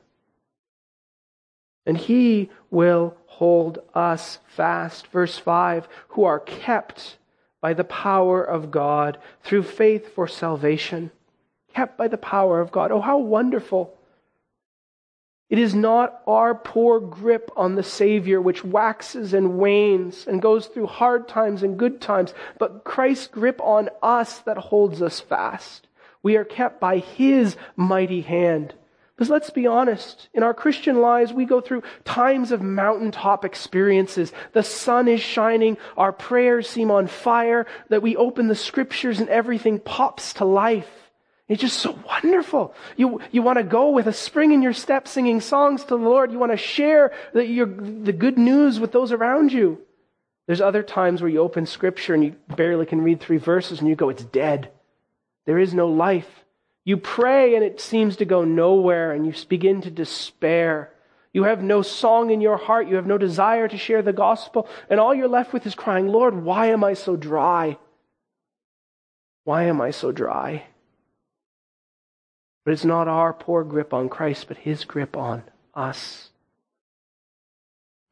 [1.87, 5.07] And he will hold us fast.
[5.07, 7.17] Verse 5 who are kept
[7.61, 11.11] by the power of God through faith for salvation.
[11.75, 12.91] Kept by the power of God.
[12.93, 13.97] Oh, how wonderful.
[15.53, 20.67] It is not our poor grip on the Savior which waxes and wanes and goes
[20.67, 25.89] through hard times and good times, but Christ's grip on us that holds us fast.
[26.23, 28.73] We are kept by His mighty hand.
[29.15, 34.33] Because let's be honest, in our Christian lives, we go through times of mountaintop experiences.
[34.55, 39.29] The sun is shining, our prayers seem on fire, that we open the scriptures and
[39.29, 41.02] everything pops to life.
[41.53, 42.75] It's just so wonderful.
[42.97, 45.97] You, you want to go with a spring in your step singing songs to the
[45.97, 46.33] Lord.
[46.33, 49.79] You want to share the, your, the good news with those around you.
[50.47, 53.89] There's other times where you open scripture and you barely can read three verses and
[53.91, 54.71] you go, it's dead.
[55.45, 56.27] There is no life.
[56.87, 60.91] You pray and it seems to go nowhere and you begin to despair.
[61.35, 62.89] You have no song in your heart.
[62.89, 64.71] You have no desire to share the gospel.
[64.89, 67.77] And all you're left with is crying, Lord, why am I so dry?
[69.45, 70.65] Why am I so dry?
[72.65, 75.43] But it's not our poor grip on Christ, but his grip on
[75.75, 76.31] us.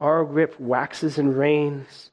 [0.01, 2.11] Our grip waxes and wanes.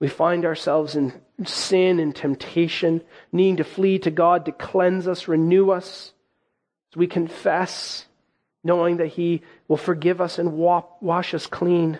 [0.00, 3.02] We find ourselves in sin and temptation,
[3.32, 6.12] needing to flee to God to cleanse us, renew us.
[6.92, 8.06] As we confess,
[8.62, 11.98] knowing that He will forgive us and wash us clean.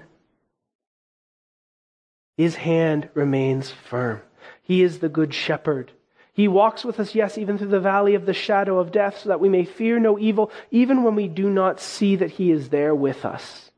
[2.37, 4.22] His hand remains firm.
[4.62, 5.93] He is the good shepherd.
[6.35, 9.30] He walks with us, yes, even through the valley of the shadow of death, so
[9.30, 12.68] that we may fear no evil, even when we do not see that He is
[12.68, 13.70] there with us.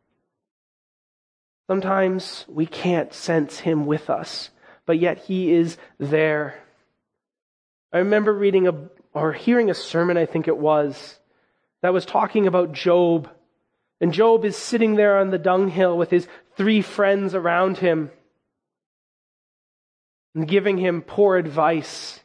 [1.68, 4.50] Sometimes we can't sense Him with us
[4.86, 6.58] but yet he is there.
[7.92, 8.74] I remember reading a,
[9.12, 11.18] or hearing a sermon, I think it was,
[11.82, 13.28] that was talking about Job.
[14.00, 18.10] And Job is sitting there on the dunghill with his three friends around him
[20.34, 22.20] and giving him poor advice.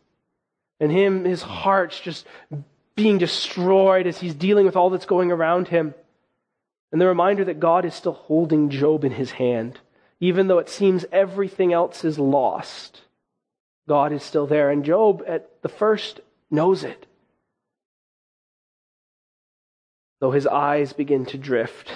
[0.81, 2.27] And him, his heart's just
[2.95, 5.93] being destroyed as he's dealing with all that's going around him.
[6.91, 9.79] And the reminder that God is still holding Job in his hand
[10.21, 13.01] even though it seems everything else is lost,
[13.89, 14.69] God is still there.
[14.69, 16.21] And Job, at the first,
[16.51, 17.07] knows it.
[20.19, 21.91] Though his eyes begin to drift.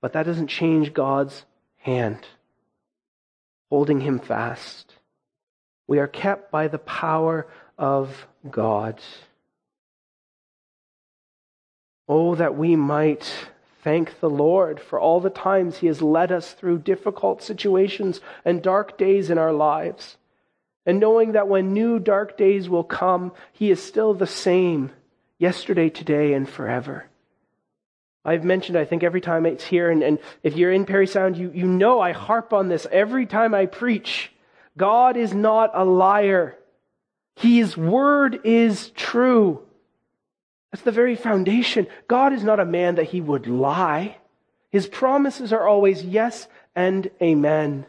[0.00, 1.44] But that doesn't change God's
[1.78, 2.24] hand,
[3.68, 4.94] holding him fast.
[5.86, 7.46] We are kept by the power
[7.78, 9.00] of God.
[12.08, 13.30] Oh, that we might
[13.82, 18.62] Thank the Lord for all the times He has led us through difficult situations and
[18.62, 20.16] dark days in our lives.
[20.86, 24.92] And knowing that when new dark days will come, He is still the same
[25.38, 27.06] yesterday, today, and forever.
[28.24, 31.36] I've mentioned, I think, every time it's here, and, and if you're in Parry Sound,
[31.36, 34.31] you, you know I harp on this every time I preach.
[34.76, 36.56] God is not a liar.
[37.36, 39.62] His word is true.
[40.70, 41.86] That's the very foundation.
[42.08, 44.16] God is not a man that he would lie.
[44.70, 47.84] His promises are always yes and amen.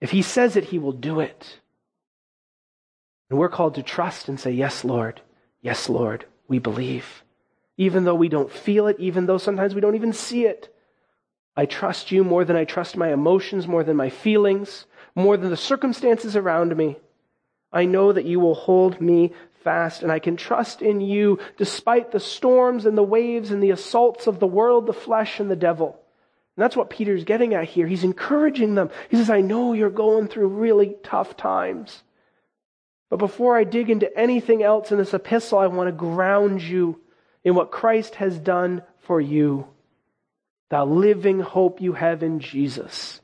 [0.00, 1.60] If he says it, he will do it.
[3.30, 5.20] And we're called to trust and say, Yes, Lord.
[5.62, 6.26] Yes, Lord.
[6.48, 7.24] We believe.
[7.76, 10.74] Even though we don't feel it, even though sometimes we don't even see it.
[11.56, 14.86] I trust you more than I trust my emotions, more than my feelings,
[15.16, 16.96] more than the circumstances around me.
[17.72, 19.32] I know that you will hold me
[19.64, 23.72] fast, and I can trust in you despite the storms and the waves and the
[23.72, 25.98] assaults of the world, the flesh, and the devil.
[26.56, 27.86] And that's what Peter's getting at here.
[27.86, 28.90] He's encouraging them.
[29.10, 32.02] He says, I know you're going through really tough times.
[33.10, 37.00] But before I dig into anything else in this epistle, I want to ground you
[37.44, 39.68] in what Christ has done for you,
[40.70, 43.20] the living hope you have in Jesus.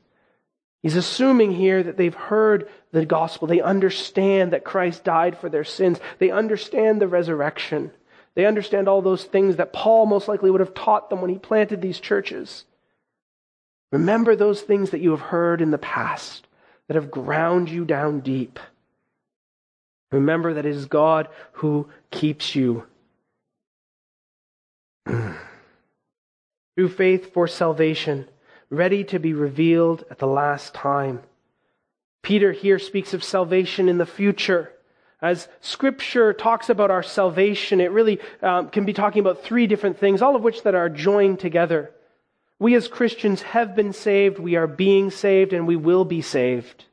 [0.83, 3.47] He's assuming here that they've heard the gospel.
[3.47, 5.97] They understand that Christ died for their sins.
[6.19, 7.91] They understand the resurrection.
[8.35, 11.39] They understand all those things that Paul most likely would have taught them when he
[11.39, 12.65] planted these churches.
[13.93, 16.47] Remember those things that you have heard in the past
[16.87, 18.59] that have ground you down deep.
[20.11, 22.83] Remember that it is God who keeps you.
[25.05, 28.27] Through faith for salvation
[28.75, 31.21] ready to be revealed at the last time.
[32.21, 34.71] Peter here speaks of salvation in the future.
[35.21, 39.99] As Scripture talks about our salvation, it really um, can be talking about three different
[39.99, 41.91] things, all of which that are joined together.
[42.59, 46.85] We as Christians have been saved, we are being saved, and we will be saved.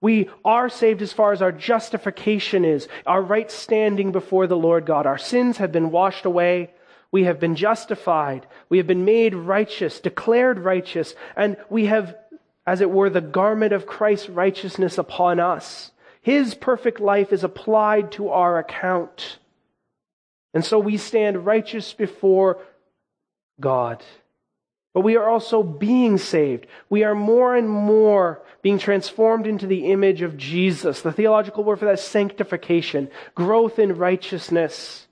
[0.00, 4.86] We are saved as far as our justification is, our right standing before the Lord
[4.86, 5.06] God.
[5.06, 6.70] Our sins have been washed away.
[7.14, 8.44] We have been justified.
[8.68, 12.16] We have been made righteous, declared righteous, and we have,
[12.66, 15.92] as it were, the garment of Christ's righteousness upon us.
[16.22, 19.38] His perfect life is applied to our account.
[20.54, 22.58] And so we stand righteous before
[23.60, 24.02] God.
[24.92, 26.66] But we are also being saved.
[26.90, 31.02] We are more and more being transformed into the image of Jesus.
[31.02, 35.06] The theological word for that is sanctification, growth in righteousness.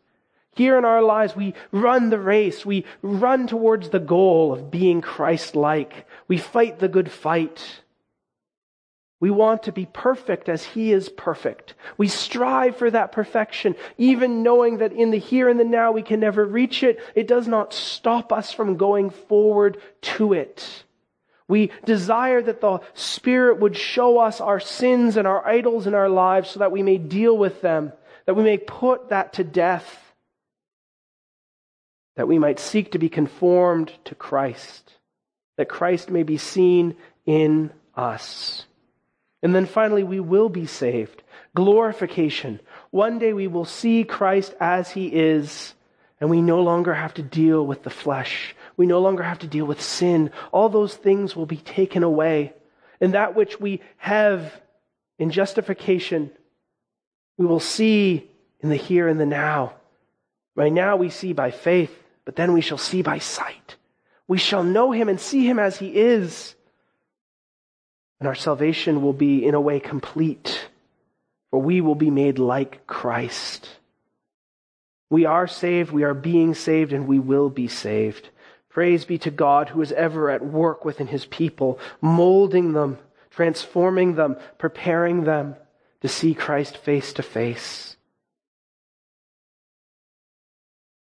[0.55, 2.67] Here in our lives, we run the race.
[2.67, 6.07] We run towards the goal of being Christ like.
[6.29, 7.81] We fight the good fight.
[9.19, 11.75] We want to be perfect as He is perfect.
[11.97, 16.03] We strive for that perfection, even knowing that in the here and the now we
[16.03, 16.99] can never reach it.
[17.15, 20.85] It does not stop us from going forward to it.
[21.49, 26.09] We desire that the Spirit would show us our sins and our idols in our
[26.09, 27.93] lives so that we may deal with them,
[28.27, 30.02] that we may put that to death
[32.17, 34.93] that we might seek to be conformed to Christ,
[35.57, 36.97] that Christ may be seen
[37.27, 38.65] in us.
[39.43, 41.23] And then finally, we will be saved.
[41.55, 42.61] Glorification.
[42.91, 45.75] One day we will see Christ as he is,
[46.21, 48.55] and we no longer have to deal with the flesh.
[48.77, 50.31] We no longer have to deal with sin.
[50.53, 52.53] All those things will be taken away.
[53.01, 54.61] And that which we have
[55.19, 56.31] in justification,
[57.37, 59.75] we will see in the here and the now.
[60.55, 63.77] Right now we see by faith but then we shall see by sight.
[64.29, 66.55] We shall know him and see him as he is.
[68.21, 70.69] And our salvation will be, in a way, complete,
[71.51, 73.69] for we will be made like Christ.
[75.11, 78.31] We are saved, we are being saved, and we will be saved.
[78.71, 82.99] Praise be to God who is ever at work within his people, molding them,
[83.29, 85.57] transforming them, preparing them
[86.01, 87.92] to see Christ face to face.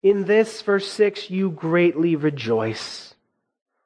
[0.02, 3.14] In this, verse 6, you greatly rejoice.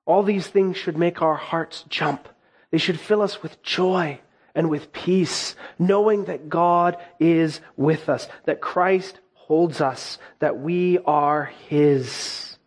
[0.06, 2.28] All these things should make our hearts jump.
[2.70, 4.20] They should fill us with joy
[4.54, 10.98] and with peace, knowing that God is with us, that Christ holds us, that we
[10.98, 12.58] are His.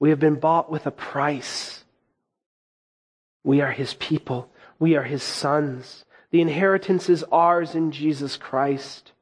[0.00, 1.84] We have been bought with a price.
[3.44, 4.50] We are His people.
[4.78, 6.04] We are His sons.
[6.30, 9.12] The inheritance is ours in Jesus Christ.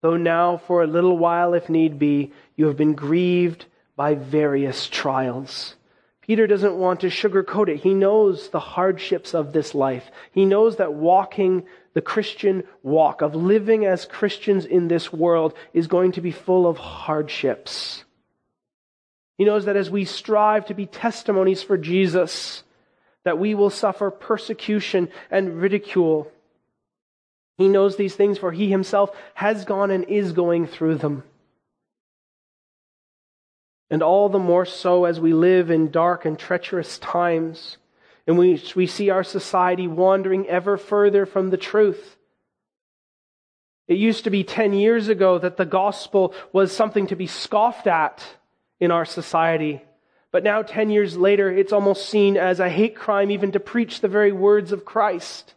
[0.00, 4.88] Though now, for a little while, if need be, you have been grieved by various
[4.88, 5.74] trials.
[6.20, 7.78] Peter doesn't want to sugarcoat it.
[7.78, 10.10] He knows the hardships of this life.
[10.30, 15.86] He knows that walking the Christian walk, of living as Christians in this world, is
[15.86, 18.04] going to be full of hardships.
[19.36, 22.62] He knows that as we strive to be testimonies for Jesus,
[23.24, 26.30] that we will suffer persecution and ridicule.
[27.58, 31.24] He knows these things, for he himself has gone and is going through them.
[33.90, 37.76] And all the more so as we live in dark and treacherous times,
[38.28, 42.16] in which we see our society wandering ever further from the truth.
[43.88, 47.86] It used to be 10 years ago that the gospel was something to be scoffed
[47.86, 48.22] at
[48.78, 49.82] in our society.
[50.30, 54.00] But now, 10 years later, it's almost seen as a hate crime even to preach
[54.00, 55.54] the very words of Christ.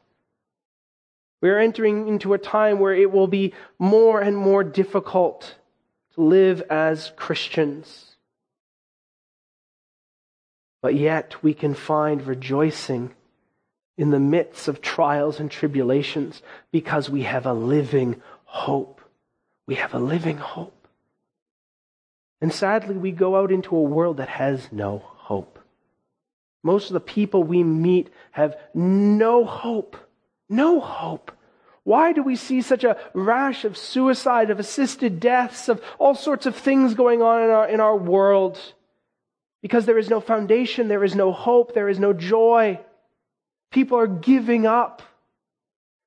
[1.41, 5.55] We are entering into a time where it will be more and more difficult
[6.13, 8.15] to live as Christians.
[10.81, 13.13] But yet we can find rejoicing
[13.97, 19.01] in the midst of trials and tribulations because we have a living hope.
[19.67, 20.87] We have a living hope.
[22.39, 25.59] And sadly, we go out into a world that has no hope.
[26.63, 29.97] Most of the people we meet have no hope
[30.51, 31.31] no hope.
[31.83, 36.45] Why do we see such a rash of suicide, of assisted deaths, of all sorts
[36.45, 38.59] of things going on in our, in our world?
[39.61, 42.79] Because there is no foundation, there is no hope, there is no joy.
[43.71, 45.01] People are giving up.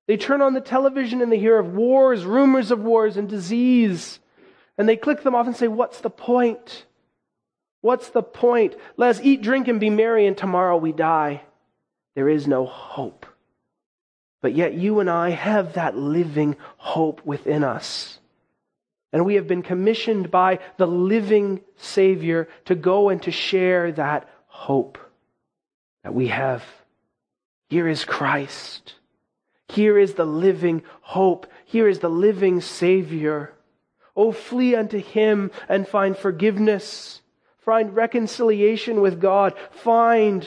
[0.06, 4.20] They turn on the television and they hear of wars, rumors of wars, and disease.
[4.76, 6.84] And they click them off and say, What's the point?
[7.80, 8.76] What's the point?
[8.96, 11.42] Let us eat, drink, and be merry, and tomorrow we die.
[12.14, 13.26] There is no hope.
[14.44, 18.18] But yet you and I have that living hope within us.
[19.10, 24.28] And we have been commissioned by the living Savior to go and to share that
[24.44, 24.98] hope
[26.02, 26.62] that we have.
[27.70, 28.96] Here is Christ.
[29.68, 31.46] Here is the living hope.
[31.64, 33.54] Here is the living Savior.
[34.14, 37.22] Oh, flee unto him and find forgiveness.
[37.64, 39.54] Find reconciliation with God.
[39.70, 40.46] Find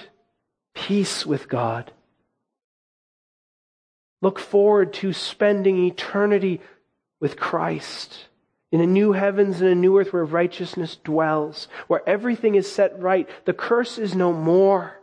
[0.76, 1.92] peace with God.
[4.22, 6.62] Look forward to spending eternity
[7.20, 8.26] with Christ
[8.72, 13.00] in a new heavens and a new earth where righteousness dwells, where everything is set
[13.00, 13.30] right.
[13.46, 15.00] The curse is no more.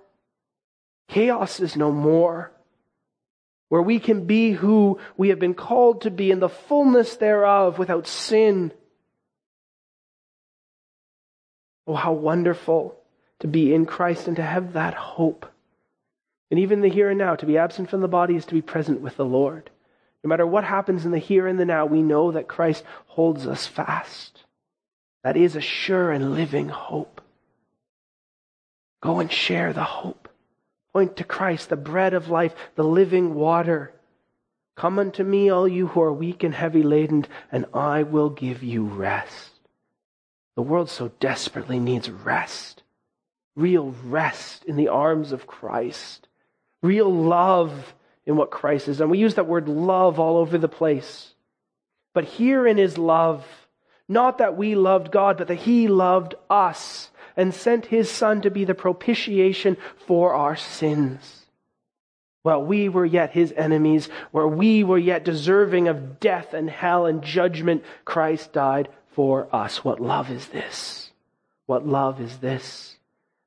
[1.09, 2.53] Chaos is no more.
[3.69, 7.79] Where we can be who we have been called to be in the fullness thereof
[7.79, 8.73] without sin.
[11.87, 12.97] Oh, how wonderful
[13.41, 15.47] to be in Christ and to have that hope.
[16.51, 18.63] And even the here and now, to be absent from the body is to be
[18.63, 19.71] present with the Lord.
[20.23, 23.47] No matter what happens in the here and the now, we know that Christ holds
[23.47, 24.45] us fast.
[25.23, 27.21] That is a sure and living hope.
[29.01, 30.29] Go and share the hope.
[30.93, 33.93] Point to Christ, the bread of life, the living water.
[34.77, 38.63] Come unto me, all you who are weak and heavy laden, and I will give
[38.63, 39.51] you rest.
[40.57, 42.83] The world so desperately needs rest,
[43.57, 46.29] real rest in the arms of Christ
[46.85, 47.95] real love
[48.27, 49.01] in what Christ is.
[49.01, 51.33] And we use that word love all over the place.
[52.13, 53.45] But here in his love,
[54.09, 58.51] not that we loved God, but that he loved us and sent his Son to
[58.51, 59.77] be the propitiation
[60.07, 61.47] for our sins.
[62.43, 67.07] While we were yet his enemies, where we were yet deserving of death and hell
[67.07, 69.83] and judgment, Christ died for us.
[69.83, 71.11] What love is this?
[71.65, 72.94] What love is this?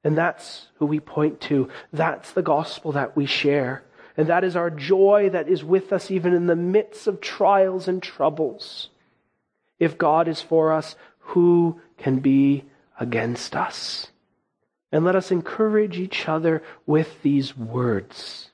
[0.08, 1.68] And that's who we point to.
[1.91, 3.84] That's the gospel that we share.
[4.16, 7.89] And that is our joy that is with us even in the midst of trials
[7.89, 8.88] and troubles.
[9.80, 12.64] If God is for us, who can be
[12.97, 14.08] against us?
[14.93, 18.51] And let us encourage each other with these words.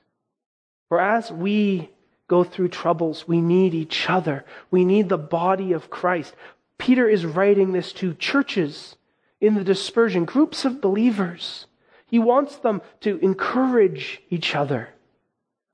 [0.88, 1.88] For as we
[2.26, 4.44] go through troubles, we need each other.
[4.72, 6.34] We need the body of Christ.
[6.78, 8.96] Peter is writing this to churches
[9.44, 11.66] in the dispersion, groups of believers.
[12.06, 14.88] He wants them to encourage each other.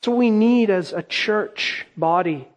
[0.03, 2.49] So we need as a church body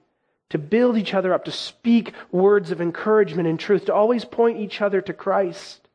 [0.49, 4.59] to build each other up, to speak words of encouragement and truth, to always point
[4.59, 5.87] each other to Christ.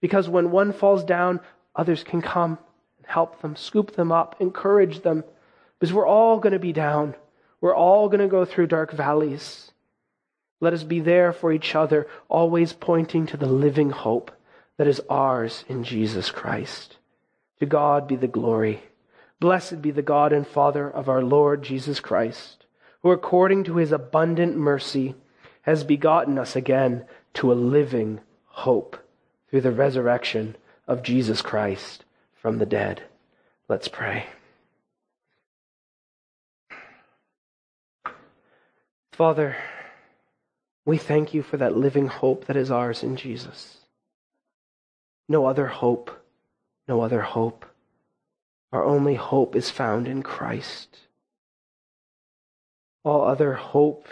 [0.00, 1.40] Because when one falls down,
[1.74, 2.58] others can come
[2.98, 5.24] and help them, scoop them up, encourage them.
[5.78, 7.14] Because we're all going to be down.
[7.60, 9.70] We're all going to go through dark valleys.
[10.60, 14.32] Let us be there for each other, always pointing to the living hope
[14.76, 16.96] that is ours in Jesus Christ.
[17.60, 18.82] To God be the glory.
[19.40, 22.66] Blessed be the God and Father of our Lord Jesus Christ,
[23.02, 25.14] who according to his abundant mercy
[25.62, 27.04] has begotten us again
[27.34, 28.96] to a living hope
[29.50, 30.56] through the resurrection
[30.88, 32.04] of Jesus Christ
[32.40, 33.02] from the dead.
[33.68, 34.26] Let's pray.
[39.12, 39.56] Father,
[40.88, 43.76] we thank you for that living hope that is ours in Jesus.
[45.28, 46.10] No other hope,
[46.88, 47.66] no other hope.
[48.72, 50.96] Our only hope is found in Christ.
[53.04, 54.08] All other hope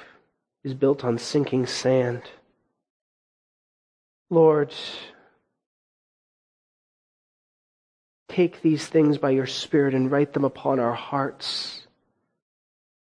[0.64, 2.24] is built on sinking sand.
[4.28, 4.74] Lord,
[8.28, 11.85] take these things by your Spirit and write them upon our hearts.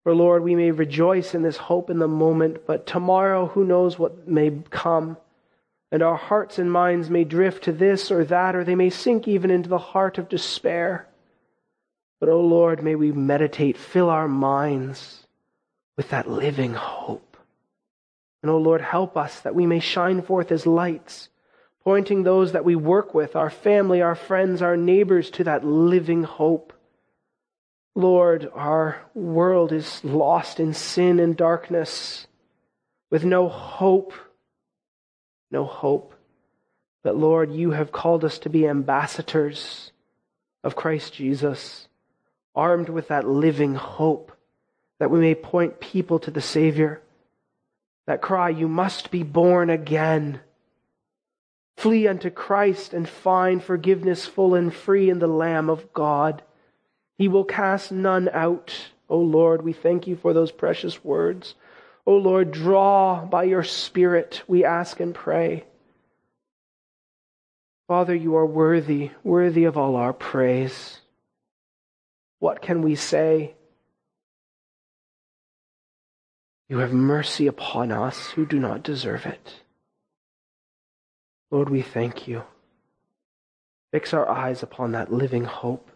[0.04, 4.00] For Lord, we may rejoice in this hope in the moment, but tomorrow who knows
[4.00, 5.18] what may come.
[5.92, 9.28] And our hearts and minds may drift to this or that, or they may sink
[9.28, 11.08] even into the heart of despair.
[12.20, 15.28] But, O oh Lord, may we meditate, fill our minds
[15.98, 17.38] with that living hope.
[18.42, 21.30] And, O oh Lord, help us that we may shine forth as lights,
[21.84, 26.24] pointing those that we work with, our family, our friends, our neighbors, to that living
[26.24, 26.74] hope
[27.96, 32.26] Lord, our world is lost in sin and darkness
[33.10, 34.14] with no hope,
[35.50, 36.16] no hope.
[37.04, 39.92] But Lord, you have called us to be ambassadors
[40.64, 41.88] of Christ Jesus,
[42.56, 44.32] armed with that living hope
[45.00, 47.02] that we may point people to the Savior.
[48.06, 50.40] That cry, You must be born again.
[51.76, 56.44] Flee unto Christ and find forgiveness full and free in the Lamb of God.
[57.22, 58.74] He will cast none out.
[59.08, 61.54] O Lord, we thank you for those precious words.
[62.08, 65.66] O Lord, draw by your Spirit, we ask and pray.
[67.88, 71.02] Father, you are worthy, worthy of all our praise.
[72.40, 73.54] What can we say?
[76.70, 79.62] You have mercy upon us who do not deserve it.
[81.52, 82.42] Lord, we thank you.
[83.92, 85.91] Fix our eyes upon that living hope.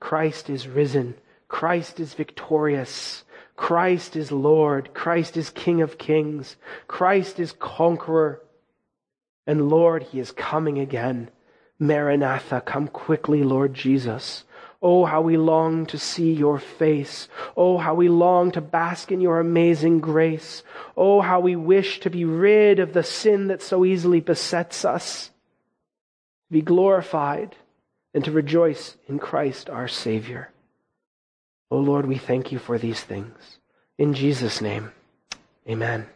[0.00, 1.14] Christ is risen.
[1.48, 3.24] Christ is victorious.
[3.56, 4.92] Christ is Lord.
[4.94, 6.56] Christ is King of kings.
[6.86, 8.42] Christ is conqueror.
[9.46, 11.30] And Lord, he is coming again.
[11.78, 14.44] Maranatha, come quickly, Lord Jesus.
[14.82, 17.28] Oh, how we long to see your face.
[17.56, 20.62] Oh, how we long to bask in your amazing grace.
[20.96, 25.30] Oh, how we wish to be rid of the sin that so easily besets us,
[26.50, 27.56] be glorified,
[28.16, 30.48] and to rejoice in Christ our Savior.
[31.70, 33.58] Oh, Lord, we thank you for these things.
[33.98, 34.92] In Jesus' name,
[35.68, 36.06] amen.